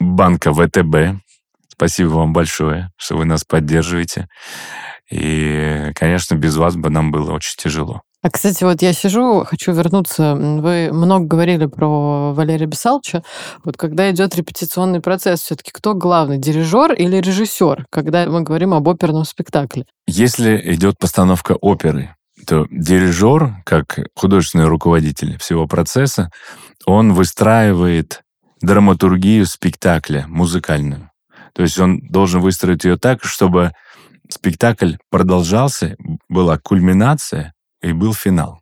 банка 0.00 0.52
ВТБ. 0.52 1.22
Спасибо 1.68 2.08
вам 2.08 2.32
большое, 2.32 2.90
что 2.96 3.16
вы 3.16 3.24
нас 3.24 3.44
поддерживаете. 3.44 4.26
И, 5.10 5.92
конечно, 5.94 6.34
без 6.34 6.56
вас 6.56 6.76
бы 6.76 6.90
нам 6.90 7.10
было 7.10 7.32
очень 7.32 7.56
тяжело. 7.56 8.02
А, 8.22 8.28
кстати, 8.28 8.64
вот 8.64 8.82
я 8.82 8.92
сижу, 8.92 9.44
хочу 9.44 9.72
вернуться. 9.72 10.34
Вы 10.34 10.90
много 10.92 11.24
говорили 11.26 11.64
про 11.64 12.34
Валерия 12.34 12.66
Бесалча. 12.66 13.22
Вот 13.64 13.78
когда 13.78 14.10
идет 14.10 14.36
репетиционный 14.36 15.00
процесс, 15.00 15.40
все-таки 15.40 15.70
кто 15.72 15.94
главный, 15.94 16.36
дирижер 16.36 16.92
или 16.92 17.16
режиссер, 17.16 17.86
когда 17.90 18.26
мы 18.26 18.42
говорим 18.42 18.74
об 18.74 18.86
оперном 18.88 19.24
спектакле? 19.24 19.86
Если 20.06 20.60
идет 20.74 20.98
постановка 20.98 21.52
оперы, 21.52 22.14
то 22.46 22.66
дирижер, 22.70 23.62
как 23.64 23.98
художественный 24.14 24.66
руководитель 24.66 25.38
всего 25.38 25.66
процесса, 25.66 26.30
он 26.84 27.14
выстраивает 27.14 28.20
драматургию 28.60 29.46
спектакля 29.46 30.26
музыкальную. 30.28 31.10
То 31.54 31.62
есть 31.62 31.78
он 31.78 32.00
должен 32.00 32.40
выстроить 32.40 32.84
ее 32.84 32.96
так, 32.96 33.24
чтобы 33.24 33.72
спектакль 34.28 34.94
продолжался, 35.10 35.96
была 36.28 36.58
кульминация 36.58 37.54
и 37.82 37.92
был 37.92 38.14
финал. 38.14 38.60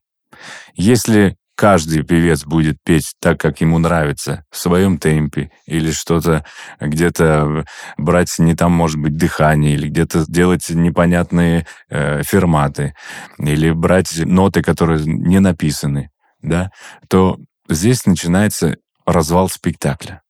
Если 0.74 1.36
каждый 1.58 2.04
певец 2.04 2.44
будет 2.44 2.76
петь 2.84 3.14
так, 3.20 3.40
как 3.40 3.60
ему 3.60 3.78
нравится, 3.78 4.44
в 4.50 4.56
своем 4.56 4.96
темпе, 4.96 5.50
или 5.66 5.90
что-то 5.90 6.44
где-то 6.80 7.64
брать 7.96 8.38
не 8.38 8.54
там, 8.54 8.70
может 8.70 8.98
быть, 8.98 9.16
дыхание, 9.16 9.74
или 9.74 9.88
где-то 9.88 10.24
делать 10.28 10.70
непонятные 10.70 11.66
э, 11.90 12.22
ферматы, 12.22 12.94
или 13.38 13.72
брать 13.72 14.24
ноты, 14.24 14.62
которые 14.62 15.04
не 15.04 15.40
написаны, 15.40 16.10
да, 16.40 16.70
то 17.08 17.38
здесь 17.68 18.06
начинается 18.06 18.76
развал 19.08 19.48
спектакля. 19.48 20.22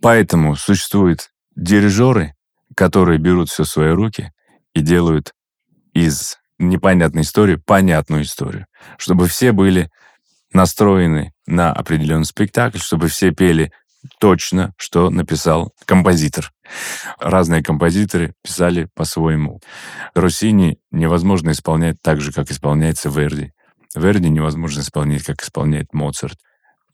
Поэтому 0.00 0.56
существуют 0.56 1.30
дирижеры, 1.54 2.34
которые 2.76 3.18
берут 3.18 3.50
все 3.50 3.62
в 3.62 3.68
свои 3.68 3.90
руки 3.90 4.32
и 4.74 4.80
делают 4.80 5.32
из 5.94 6.38
непонятной 6.58 7.22
истории 7.22 7.56
понятную 7.56 8.22
историю, 8.22 8.66
чтобы 8.98 9.28
все 9.28 9.52
были 9.52 9.90
настроены 10.52 11.32
на 11.46 11.72
определенный 11.72 12.24
спектакль, 12.24 12.78
чтобы 12.78 13.08
все 13.08 13.30
пели 13.30 13.72
точно, 14.18 14.74
что 14.76 15.10
написал 15.10 15.72
композитор. 15.84 16.50
Разные 17.20 17.62
композиторы 17.62 18.34
писали 18.42 18.88
по-своему. 18.94 19.60
Россини 20.14 20.78
невозможно 20.90 21.50
исполнять 21.50 22.00
так 22.02 22.20
же, 22.20 22.32
как 22.32 22.50
исполняется 22.50 23.08
Верди. 23.08 23.52
Верди 23.94 24.28
невозможно 24.28 24.80
исполнять, 24.80 25.22
как 25.22 25.42
исполняет 25.42 25.92
Моцарт. 25.92 26.38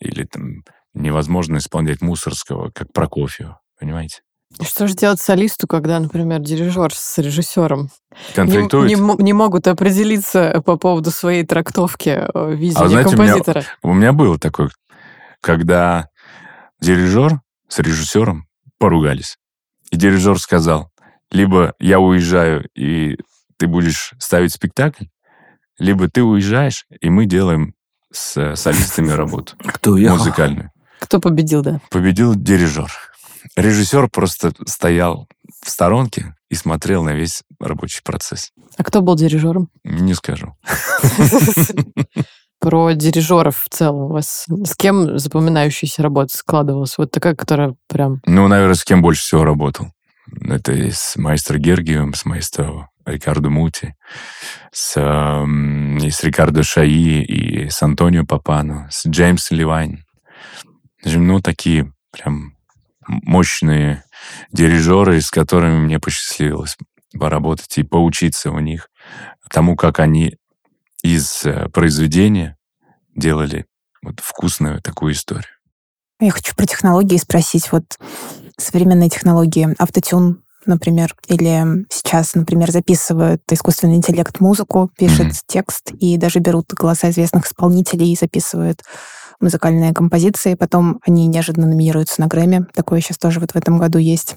Или 0.01 0.25
там 0.25 0.63
невозможно 0.95 1.59
исполнять 1.59 2.01
Мусорского, 2.01 2.71
как 2.75 2.93
Прокофьев. 2.93 3.55
Понимаете? 3.79 4.21
Что 4.63 4.87
же 4.87 4.95
делать 4.95 5.21
солисту, 5.21 5.67
когда, 5.67 6.01
например, 6.01 6.41
дирижер 6.41 6.95
с 6.95 7.19
режиссером 7.19 7.91
не, 8.11 8.35
Конфликтует. 8.35 8.89
не 8.89 8.97
мо- 8.97 9.17
не 9.19 9.33
могут 9.35 9.67
определиться 9.69 10.63
по 10.65 10.79
поводу 10.79 11.11
своей 11.11 11.45
трактовки 11.45 12.09
э, 12.33 12.55
видения 12.55 12.81
А 12.83 12.89
знаете, 12.89 13.11
у 13.15 13.19
меня- 13.19 13.27
композитора? 13.35 13.65
У 13.83 13.93
меня 13.93 14.13
было 14.15 14.39
такое, 14.39 14.71
когда 15.43 16.09
дирижер 16.81 17.41
с 17.69 17.79
режиссером 17.79 18.47
поругались. 18.79 19.37
И 19.91 19.97
дирижер 19.97 20.39
сказал, 20.39 20.91
либо 21.31 21.75
я 21.79 22.01
уезжаю, 22.01 22.69
и 22.75 23.19
ты 23.59 23.67
будешь 23.67 24.15
ставить 24.19 24.53
спектакль, 24.53 25.05
либо 25.79 26.09
ты 26.09 26.23
уезжаешь, 26.23 26.87
и 27.01 27.11
мы 27.11 27.27
делаем 27.27 27.75
с 28.13 28.37
э, 28.37 28.57
солистами 28.57 29.11
работу 29.11 29.55
Кто 29.65 29.93
уехал? 29.93 30.17
музыкальную. 30.17 30.71
Кто 31.01 31.21
победил, 31.21 31.63
да? 31.63 31.81
Победил 31.91 32.35
дирижер. 32.35 32.91
Режиссер 33.57 34.09
просто 34.11 34.53
стоял 34.67 35.29
в 35.63 35.71
сторонке 35.71 36.35
и 36.51 36.55
смотрел 36.55 37.03
на 37.05 37.15
весь 37.15 37.43
рабочий 37.61 38.03
процесс. 38.03 38.51
А 38.77 38.85
кто 38.85 39.01
был 39.01 39.15
дирижером? 39.15 39.69
Не 39.85 40.15
скажу. 40.15 40.57
Про 42.61 42.93
дирижеров 42.93 43.57
в 43.65 43.69
целом 43.69 44.03
у 44.03 44.09
вас 44.09 44.47
с 44.49 44.75
кем 44.77 45.19
запоминающаяся 45.19 46.03
работа 46.03 46.37
складывалась? 46.37 46.99
Вот 46.99 47.13
такая, 47.13 47.37
которая 47.37 47.77
прям... 47.87 48.21
Ну, 48.27 48.49
наверное, 48.49 48.75
с 48.75 48.85
кем 48.85 49.01
больше 49.01 49.23
всего 49.23 49.45
работал. 49.45 49.93
Это 50.43 50.73
и 50.73 50.91
с 50.91 51.15
маэстро 51.17 51.59
Гергиевым, 51.59 52.15
с 52.15 52.25
маэстро 52.25 52.89
Рикардо 53.09 53.51
Мути, 53.51 53.95
с, 54.73 54.97
эм, 54.97 55.99
и 55.99 56.11
с 56.11 56.23
Рикардо 56.23 56.63
Шаи, 56.63 57.23
и 57.23 57.69
с 57.69 57.83
Антонио 57.83 58.25
Папано, 58.25 58.89
с 58.91 59.07
Джеймсом 59.07 59.57
Ливайн. 59.57 60.05
Ну, 61.05 61.41
такие 61.41 61.93
прям 62.13 62.57
мощные 63.07 64.05
дирижеры, 64.53 65.21
с 65.21 65.31
которыми 65.31 65.79
мне 65.79 65.99
посчастливилось 65.99 66.77
поработать 67.19 67.79
и 67.79 67.83
поучиться 67.83 68.51
у 68.51 68.59
них 68.59 68.91
тому, 69.51 69.77
как 69.77 69.99
они 69.99 70.37
из 71.03 71.45
э, 71.45 71.69
произведения 71.71 72.57
делали 73.15 73.67
вот 74.03 74.21
вкусную 74.21 74.83
такую 74.83 75.13
историю. 75.13 75.47
Я 76.21 76.33
хочу 76.33 76.55
про 76.55 76.67
технологии 76.67 77.17
спросить. 77.17 77.71
Вот 77.73 77.99
современные 78.57 79.09
технологии, 79.09 79.75
автотюн, 79.79 80.43
например, 80.67 81.15
или 81.27 81.87
сейчас, 81.91 82.35
например, 82.35 82.71
записывают 82.71 83.43
искусственный 83.51 83.97
интеллект 83.97 84.41
музыку, 84.41 84.91
пишет 84.97 85.27
Мгм. 85.27 85.33
текст, 85.47 85.93
и 85.99 86.17
даже 86.17 86.39
берут 86.41 86.73
голоса 86.75 87.11
известных 87.11 87.47
исполнителей 87.47 88.13
и 88.13 88.17
записывают 88.17 88.83
музыкальные 89.41 89.95
композиции, 89.95 90.55
потом 90.55 91.01
они 91.07 91.27
неожиданно 91.27 91.67
номинируются 91.69 92.21
на 92.21 92.27
Грэмми. 92.27 92.67
Такое 92.75 93.01
сейчас 93.01 93.19
тоже 93.19 93.41
вот 93.41 93.53
в 93.53 93.57
этом 93.57 93.79
году 93.79 93.99
есть. 93.99 94.37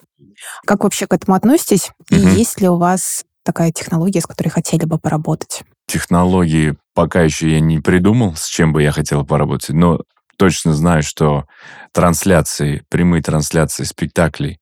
Как 0.66 0.84
вообще 0.84 1.08
к 1.08 1.14
этому 1.14 1.36
относитесь? 1.36 1.90
И 2.10 2.16
Мгм. 2.16 2.34
есть 2.36 2.62
ли 2.62 2.70
у 2.70 2.78
вас 2.78 3.24
такая 3.44 3.72
технология, 3.72 4.22
с 4.22 4.28
которой 4.28 4.50
хотели 4.50 4.86
бы 4.86 5.00
поработать? 5.00 5.64
технологии 5.88 6.78
пока 6.94 7.22
еще 7.22 7.52
я 7.52 7.60
не 7.60 7.80
придумал, 7.80 8.36
с 8.36 8.48
чем 8.48 8.72
бы 8.72 8.82
я 8.82 8.92
хотел 8.92 9.26
поработать, 9.26 9.72
но 9.72 10.00
точно 10.38 10.74
знаю, 10.74 11.04
что 11.04 11.46
трансляции, 11.92 12.84
прямые 12.90 13.22
трансляции 13.22 13.84
спектаклей 13.84 14.60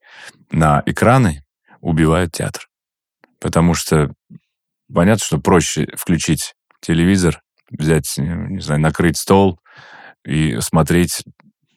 на 0.51 0.81
экраны 0.85 1.43
убивают 1.81 2.33
театр. 2.33 2.67
Потому 3.39 3.73
что 3.73 4.11
понятно, 4.93 5.23
что 5.23 5.39
проще 5.39 5.87
включить 5.95 6.55
телевизор, 6.81 7.41
взять, 7.69 8.15
не 8.17 8.61
знаю, 8.61 8.81
накрыть 8.81 9.17
стол 9.17 9.59
и 10.25 10.59
смотреть 10.59 11.23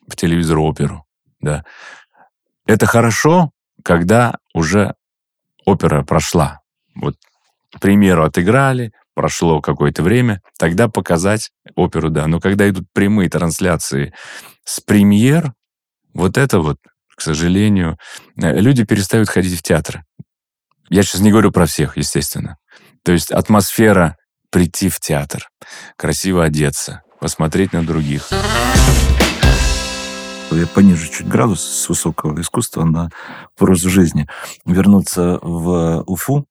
по 0.07 0.15
телевизору 0.15 0.63
оперу, 0.63 1.05
да. 1.39 1.63
Это 2.65 2.85
хорошо, 2.85 3.51
когда 3.83 4.37
уже 4.53 4.95
опера 5.65 6.03
прошла. 6.03 6.61
Вот 6.95 7.15
премьеру 7.79 8.23
отыграли, 8.23 8.91
прошло 9.13 9.61
какое-то 9.61 10.03
время, 10.03 10.41
тогда 10.57 10.87
показать 10.87 11.51
оперу, 11.75 12.09
да. 12.09 12.27
Но 12.27 12.39
когда 12.39 12.67
идут 12.69 12.87
прямые 12.93 13.29
трансляции 13.29 14.13
с 14.63 14.79
премьер, 14.79 15.53
вот 16.13 16.37
это 16.37 16.59
вот, 16.59 16.77
к 17.15 17.21
сожалению, 17.21 17.97
э, 18.37 18.59
люди 18.59 18.83
перестают 18.83 19.29
ходить 19.29 19.57
в 19.57 19.63
театры. 19.63 20.03
Я 20.89 21.03
сейчас 21.03 21.21
не 21.21 21.31
говорю 21.31 21.51
про 21.51 21.65
всех, 21.65 21.97
естественно. 21.97 22.57
То 23.03 23.11
есть 23.11 23.31
атмосфера 23.31 24.17
прийти 24.51 24.89
в 24.89 24.99
театр, 24.99 25.49
красиво 25.97 26.43
одеться, 26.43 27.01
посмотреть 27.19 27.73
на 27.73 27.85
других. 27.85 28.29
Я 30.51 30.67
понижу 30.67 31.11
чуть 31.11 31.27
градус 31.27 31.61
с 31.63 31.89
высокого 31.89 32.39
искусства 32.39 32.83
на 32.83 33.09
прозу 33.57 33.89
жизни. 33.89 34.27
Вернуться 34.65 35.39
в 35.41 36.03
Уфу. 36.05 36.45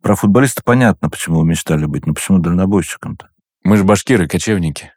Про 0.00 0.14
футболиста 0.14 0.62
понятно, 0.64 1.10
почему 1.10 1.40
вы 1.40 1.46
мечтали 1.46 1.86
быть, 1.86 2.06
но 2.06 2.14
почему 2.14 2.38
дальнобойщиком-то? 2.38 3.28
Мы 3.64 3.76
же 3.76 3.84
башкиры, 3.84 4.28
кочевники. 4.28 4.92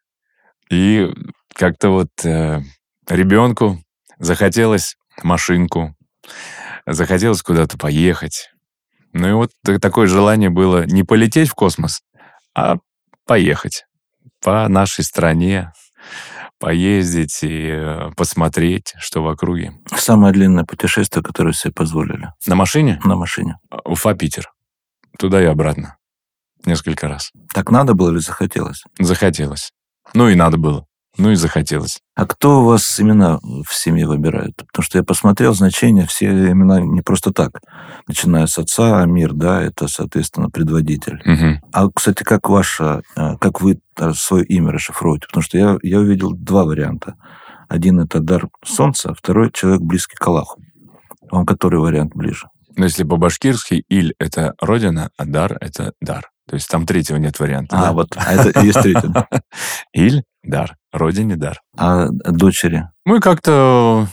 И 0.70 1.12
как-то 1.54 1.90
вот 1.90 2.10
э, 2.24 2.62
ребенку 3.08 3.80
захотелось 4.20 4.96
машинку, 5.24 5.96
захотелось 6.86 7.42
куда-то 7.42 7.78
поехать. 7.78 8.50
Ну 9.14 9.30
и 9.30 9.32
вот 9.34 9.52
та- 9.64 9.80
такое 9.80 10.08
желание 10.08 10.50
было 10.50 10.86
не 10.86 11.04
полететь 11.04 11.50
в 11.50 11.54
космос, 11.54 12.02
а 12.54 12.78
поехать 13.26 13.86
по 14.42 14.68
нашей 14.68 15.04
стране, 15.04 15.72
поездить 16.60 17.40
и 17.44 17.68
э, 17.70 18.12
посмотреть, 18.16 18.94
что 18.98 19.24
в 19.24 19.28
округе. 19.28 19.74
Самое 19.96 20.34
длинное 20.34 20.64
путешествие, 20.66 21.24
которое 21.24 21.54
себе 21.54 21.74
позволили 21.74 22.30
На 22.48 22.56
машине 22.56 23.00
на 23.04 23.16
машине. 23.16 23.58
Уфа-Питер. 23.86 24.52
Туда 25.18 25.42
и 25.42 25.46
обратно. 25.46 25.98
Несколько 26.66 27.08
раз. 27.08 27.32
Так 27.54 27.70
надо 27.72 27.94
было 27.94 28.12
или 28.12 28.20
захотелось? 28.20 28.84
Захотелось. 29.00 29.72
Ну 30.14 30.30
и 30.30 30.36
надо 30.36 30.58
было. 30.58 30.86
Ну 31.18 31.32
и 31.32 31.36
захотелось. 31.36 32.00
А 32.16 32.26
кто 32.26 32.62
у 32.62 32.66
вас 32.66 33.00
имена 33.00 33.40
в 33.40 33.74
семье 33.74 34.08
выбирает? 34.08 34.56
Потому 34.58 34.84
что 34.84 34.98
я 34.98 35.04
посмотрел 35.04 35.54
значения, 35.54 36.06
все 36.06 36.28
имена 36.28 36.82
не 36.82 37.02
просто 37.02 37.32
так. 37.32 37.62
Начиная 38.08 38.48
с 38.48 38.58
отца, 38.58 39.02
Амир, 39.02 39.34
да, 39.34 39.62
это, 39.62 39.88
соответственно, 39.88 40.50
предводитель. 40.50 41.22
Мгм. 41.26 41.62
А, 41.72 41.88
кстати, 41.90 42.24
как 42.24 42.50
ваше, 42.50 43.02
э, 43.16 43.38
как 43.40 43.62
вы 43.62 43.80
э, 43.98 44.12
свое 44.14 44.44
имя 44.46 44.72
расшифруете? 44.72 45.28
Потому 45.28 45.44
что 45.44 45.58
я, 45.58 45.78
я 45.84 46.00
увидел 46.00 46.32
два 46.32 46.66
варианта. 46.66 47.16
Один 47.70 48.00
это 48.00 48.20
дар 48.20 48.48
солнца, 48.64 49.12
а 49.12 49.14
второй 49.14 49.52
человек 49.52 49.82
близкий 49.82 50.16
к 50.16 50.28
Аллаху. 50.28 50.62
Вам 51.32 51.46
который 51.46 51.80
вариант 51.80 52.14
ближе? 52.14 52.48
Но 52.78 52.86
если 52.86 53.04
по-башкирски 53.04 53.86
«иль»— 53.90 54.14
это 54.20 54.54
родина, 54.60 55.10
а 55.18 55.26
«дар»— 55.26 55.58
это 55.62 55.94
дар. 56.02 56.30
То 56.48 56.56
есть 56.56 56.70
там 56.70 56.86
третьего 56.86 57.18
нет 57.18 57.40
варианта. 57.40 57.78
А, 57.78 57.82
да? 57.82 57.92
вот, 57.94 58.10
а 58.18 58.34
это 58.34 58.60
есть 58.62 58.82
третий. 58.82 59.10
«Иль»— 59.94 60.24
дар, 60.44 60.76
родине— 60.98 61.36
дар. 61.38 61.60
А 61.78 62.08
дочери? 62.10 62.90
Мы 63.06 63.20
как-то 63.20 64.08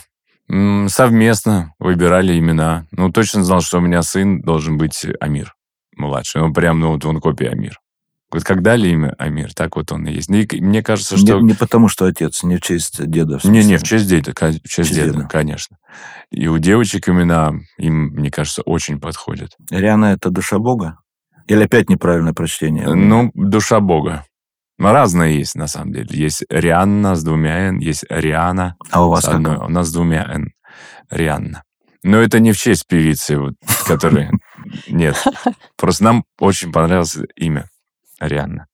совместно 0.87 1.73
выбирали 1.79 2.37
имена. 2.37 2.85
Ну, 2.91 3.11
точно 3.11 3.43
знал, 3.43 3.61
что 3.61 3.77
у 3.77 3.81
меня 3.81 4.01
сын 4.03 4.41
должен 4.41 4.77
быть 4.77 5.05
Амир, 5.19 5.53
младший. 5.95 6.41
Он 6.41 6.53
прям, 6.53 6.79
ну, 6.79 6.91
вот 6.93 7.05
он 7.05 7.19
копия 7.21 7.49
Амир. 7.49 7.79
Вот 8.31 8.43
как 8.43 8.63
дали 8.63 8.87
имя 8.89 9.13
Амир, 9.19 9.53
так 9.53 9.75
вот 9.75 9.91
он 9.91 10.07
и 10.07 10.11
есть. 10.11 10.27
И 10.29 10.59
мне 10.59 10.81
кажется, 10.81 11.17
что... 11.17 11.39
Не, 11.39 11.49
не 11.49 11.53
потому, 11.53 11.87
что 11.87 12.05
отец, 12.05 12.41
не 12.43 12.57
в 12.57 12.61
честь 12.61 13.05
деда. 13.05 13.37
в 13.37 13.43
Не-не, 13.45 13.61
смысле. 13.61 13.77
в 13.77 13.83
честь 13.83 14.09
деда, 14.09 14.31
в 14.31 14.39
честь 14.39 14.63
честь 14.67 14.93
деда, 14.95 15.13
деда. 15.13 15.27
конечно. 15.27 15.77
И 16.31 16.47
у 16.47 16.57
девочек 16.57 17.07
имена 17.09 17.53
им, 17.77 18.07
мне 18.07 18.31
кажется, 18.31 18.63
очень 18.63 18.99
подходят. 18.99 19.51
Риана 19.69 20.05
это 20.13 20.31
душа 20.31 20.57
Бога? 20.57 20.97
Или 21.47 21.63
опять 21.65 21.89
неправильное 21.89 22.33
прочтение? 22.33 22.87
Ну, 22.87 23.29
душа 23.35 23.79
Бога. 23.79 24.25
Ну, 24.77 24.91
Разные 24.91 25.37
есть, 25.37 25.55
на 25.55 25.67
самом 25.67 25.93
деле. 25.93 26.07
Есть 26.11 26.43
Рианна 26.49 27.15
с 27.15 27.23
двумя 27.23 27.69
«н», 27.69 27.79
есть 27.79 28.05
Риана 28.09 28.75
а 28.89 29.05
у 29.05 29.09
вас 29.09 29.25
как? 29.25 29.35
одной. 29.35 29.57
У 29.57 29.69
нас 29.69 29.87
с 29.87 29.93
двумя 29.93 30.23
«н». 30.23 30.51
Рианна. 31.09 31.63
Но 32.03 32.17
это 32.17 32.39
не 32.39 32.51
в 32.51 32.57
честь 32.57 32.87
певицы, 32.87 33.37
вот, 33.37 33.53
которая... 33.87 34.31
Нет. 34.87 35.15
Просто 35.77 36.03
нам 36.03 36.25
очень 36.39 36.71
понравилось 36.71 37.17
имя 37.35 37.69
Рианна. 38.19 38.67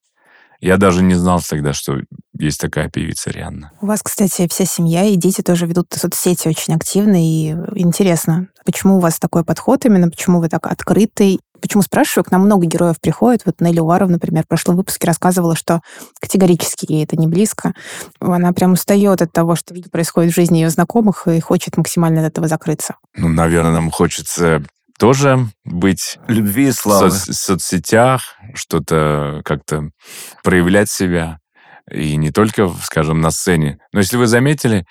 Я 0.62 0.78
даже 0.78 1.04
не 1.04 1.16
знал 1.16 1.42
тогда, 1.48 1.72
что 1.72 2.00
есть 2.38 2.60
такая 2.60 2.90
певица 2.90 3.30
Рианна. 3.30 3.72
У 3.82 3.86
вас, 3.86 4.02
кстати, 4.04 4.48
вся 4.50 4.66
семья 4.66 5.06
и 5.06 5.16
дети 5.16 5.42
тоже 5.42 5.66
ведут 5.66 5.94
соцсети 5.94 6.50
очень 6.50 6.76
активно 6.76 7.16
и 7.16 7.52
интересно, 7.76 8.50
почему 8.66 8.98
у 8.98 9.00
вас 9.00 9.20
такой 9.20 9.46
подход 9.46 9.86
именно, 9.86 10.10
почему 10.10 10.42
вы 10.42 10.50
так 10.50 10.68
открытый, 10.68 11.40
Почему 11.60 11.82
спрашиваю? 11.84 12.24
К 12.26 12.32
нам 12.32 12.42
много 12.42 12.66
героев 12.66 12.96
приходит. 13.02 13.42
Вот 13.46 13.62
Нелли 13.62 13.80
Уваров, 13.80 14.10
например, 14.10 14.44
в 14.44 14.48
прошлом 14.48 14.76
выпуске 14.76 15.08
рассказывала, 15.08 15.56
что 15.56 15.82
категорически 16.20 16.86
ей 16.92 17.04
это 17.04 17.16
не 17.16 17.28
близко. 17.28 17.74
Она 18.20 18.52
прям 18.54 18.74
устает 18.74 19.22
от 19.22 19.32
того, 19.32 19.56
что 19.56 19.74
происходит 19.92 20.32
в 20.32 20.36
жизни 20.36 20.58
ее 20.60 20.70
знакомых 20.70 21.28
и 21.28 21.40
хочет 21.40 21.78
максимально 21.78 22.22
от 22.22 22.28
этого 22.28 22.48
закрыться. 22.48 22.96
Ну, 23.16 23.28
наверное, 23.28 23.72
нам 23.72 23.92
хочется 23.92 24.64
тоже 24.98 25.48
быть 25.64 26.18
Любви 26.28 26.68
и 26.68 26.72
славы. 26.72 27.10
в 27.10 27.14
соц- 27.14 27.34
соцсетях, 27.34 28.36
что-то 28.54 29.42
как-то 29.46 29.90
проявлять 30.44 30.90
себя. 30.90 31.40
И 31.92 32.18
не 32.18 32.32
только, 32.32 32.70
скажем, 32.84 33.20
на 33.20 33.32
сцене. 33.32 33.80
Но 33.94 34.00
если 34.00 34.18
вы 34.18 34.28
заметили, 34.28 34.86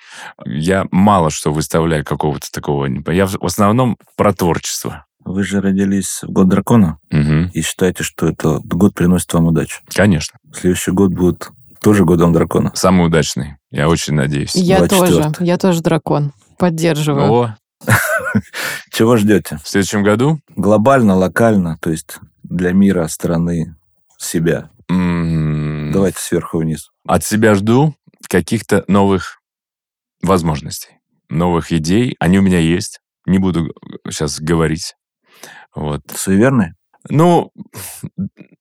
я 0.45 0.85
мало 0.91 1.29
что 1.29 1.53
выставляю 1.53 2.03
какого-то 2.03 2.47
такого. 2.51 2.87
Я 3.11 3.25
в 3.25 3.45
основном 3.45 3.97
про 4.17 4.33
творчество. 4.33 5.05
Вы 5.29 5.43
же 5.43 5.61
родились 5.61 6.21
в 6.23 6.31
год 6.31 6.49
дракона 6.49 6.97
Мгм. 7.11 7.51
и 7.53 7.61
считаете, 7.61 8.03
что 8.03 8.27
этот 8.27 8.65
год 8.65 8.95
приносит 8.95 9.31
вам 9.33 9.45
удачу. 9.45 9.81
Конечно. 9.93 10.39
Следующий 10.53 10.89
год 10.91 11.11
будет 11.13 11.49
тоже 11.81 12.03
годом 12.03 12.33
дракона. 12.33 12.71
Самый 12.73 13.05
удачный. 13.05 13.57
Я 13.69 13.89
очень 13.89 14.15
надеюсь. 14.15 14.55
Я 14.55 14.87
тоже, 14.87 15.13
24-й. 15.21 15.45
я 15.45 15.57
тоже 15.59 15.81
дракон. 15.83 16.33
Поддерживаю. 16.57 17.31
О, 17.31 17.55
Чего 18.91 19.17
ждете? 19.17 19.59
в 19.63 19.67
следующем 19.69 20.01
году 20.03 20.39
Глобально, 20.55 21.15
локально, 21.15 21.77
то 21.79 21.91
есть 21.91 22.17
для 22.43 22.71
мира, 22.73 23.07
страны, 23.07 23.75
себя. 24.17 24.69
Давайте 24.87 26.17
сверху 26.19 26.57
вниз. 26.57 26.89
от 27.07 27.23
себя 27.23 27.53
жду 27.53 27.95
каких-то 28.27 28.83
новых 28.87 29.39
возможностей, 30.23 30.97
новых 31.29 31.71
идей. 31.71 32.15
Они 32.19 32.39
у 32.39 32.41
меня 32.41 32.59
есть. 32.59 32.99
Не 33.27 33.37
буду 33.37 33.71
сейчас 34.09 34.39
говорить. 34.41 34.95
Вот. 35.79 36.01
Суеверные? 36.13 36.75
Ну, 37.07 37.53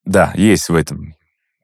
да, 0.04 0.32
есть 0.36 0.68
в 0.68 0.74
этом. 0.76 1.14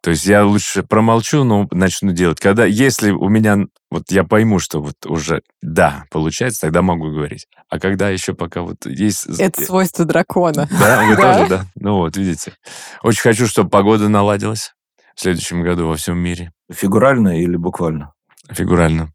То 0.03 0.11
есть 0.11 0.27
я 0.27 0.45
лучше 0.45 0.83
промолчу, 0.83 1.45
но 1.45 1.69
начну 1.71 2.11
делать. 2.11 2.41
Когда, 2.41 2.65
если 2.65 3.13
у 3.13 3.29
меня, 3.29 3.59
вот 3.89 4.11
я 4.11 4.25
пойму, 4.25 4.59
что 4.59 4.83
вот 4.83 5.07
уже, 5.07 5.43
да, 5.63 6.05
получается, 6.11 6.63
тогда 6.63 6.83
могу 6.83 7.05
говорить. 7.05 7.47
А 7.71 7.79
когда 7.79 8.11
еще 8.11 8.35
пока 8.35 8.63
вот 8.63 8.85
есть... 8.85 9.27
Это 9.41 9.65
свойство 9.65 10.05
дракона. 10.05 10.69
Да, 10.79 11.07
вы 11.07 11.17
Да. 11.17 11.39
тоже, 11.39 11.49
да? 11.49 11.67
Ну 11.77 11.99
вот, 11.99 12.17
видите. 12.17 12.53
Очень 13.05 13.23
хочу, 13.23 13.47
чтобы 13.47 13.71
погода 13.71 14.09
наладилась 14.09 14.75
в 15.15 15.21
следующем 15.21 15.63
году 15.63 15.87
во 15.87 15.95
всем 15.95 16.19
мире. 16.19 16.51
Фигурально 16.71 17.41
или 17.41 17.57
буквально? 17.57 18.13
Фигурально. 18.51 19.13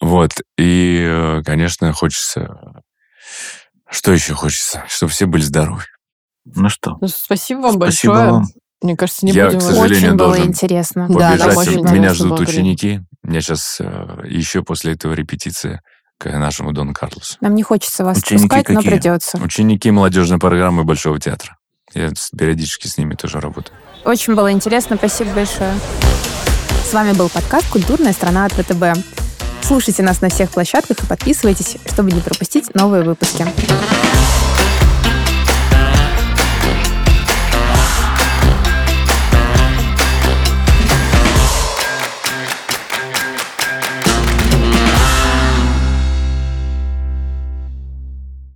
Вот. 0.00 0.32
И, 0.58 1.02
э, 1.08 1.42
конечно, 1.44 1.92
хочется... 1.94 2.82
Что 3.90 4.12
еще 4.12 4.34
хочется? 4.34 4.84
Чтобы 4.88 5.10
все 5.12 5.26
были 5.26 5.42
здоровы. 5.42 5.82
Ну 6.44 6.68
что, 6.68 6.96
Ну, 7.00 7.08
спасибо 7.08 7.60
вам 7.60 7.74
спасибо 7.74 8.14
большое. 8.14 8.32
вам. 8.32 8.46
Мне 8.80 8.96
кажется, 8.96 9.26
не 9.26 9.32
Я, 9.32 9.46
будем... 9.46 9.58
к 9.58 9.62
сожалению, 9.62 9.96
очень 9.96 10.16
было 10.16 10.28
должен 10.28 10.46
интересно. 10.46 11.06
Да, 11.08 11.30
нам 11.30 11.38
побежать. 11.38 11.56
очень 11.56 11.72
Меня 11.78 11.88
интересно 11.88 12.14
ждут 12.14 12.28
было 12.30 12.40
ученики. 12.40 13.00
У 13.24 13.28
меня 13.28 13.40
сейчас 13.40 13.80
еще 14.24 14.62
после 14.62 14.92
этого 14.94 15.12
репетиция 15.14 15.82
к 16.18 16.26
нашему 16.30 16.72
Дону 16.72 16.94
Карлосу. 16.94 17.36
Нам 17.40 17.54
не 17.54 17.62
хочется 17.62 18.04
вас 18.04 18.18
Ученики 18.18 18.44
отпускать, 18.44 18.68
но 18.70 18.82
придется. 18.82 19.38
Ученики 19.38 19.90
молодежной 19.90 20.38
программы 20.38 20.84
Большого 20.84 21.18
театра. 21.20 21.56
Я 21.94 22.10
периодически 22.36 22.86
с 22.86 22.98
ними 22.98 23.14
тоже 23.14 23.40
работаю. 23.40 23.76
Очень 24.04 24.34
было 24.34 24.52
интересно. 24.52 24.96
Спасибо 24.96 25.32
большое. 25.32 25.74
С 26.84 26.92
вами 26.92 27.12
был 27.12 27.28
подкаст 27.28 27.68
«Культурная 27.70 28.12
страна» 28.12 28.46
от 28.46 28.52
ВТБ. 28.52 29.27
Слушайте 29.62 30.02
нас 30.02 30.20
на 30.20 30.28
всех 30.28 30.50
площадках 30.50 30.98
и 31.02 31.06
подписывайтесь, 31.06 31.76
чтобы 31.86 32.10
не 32.10 32.20
пропустить 32.20 32.74
новые 32.74 33.02
выпуски. 33.02 33.46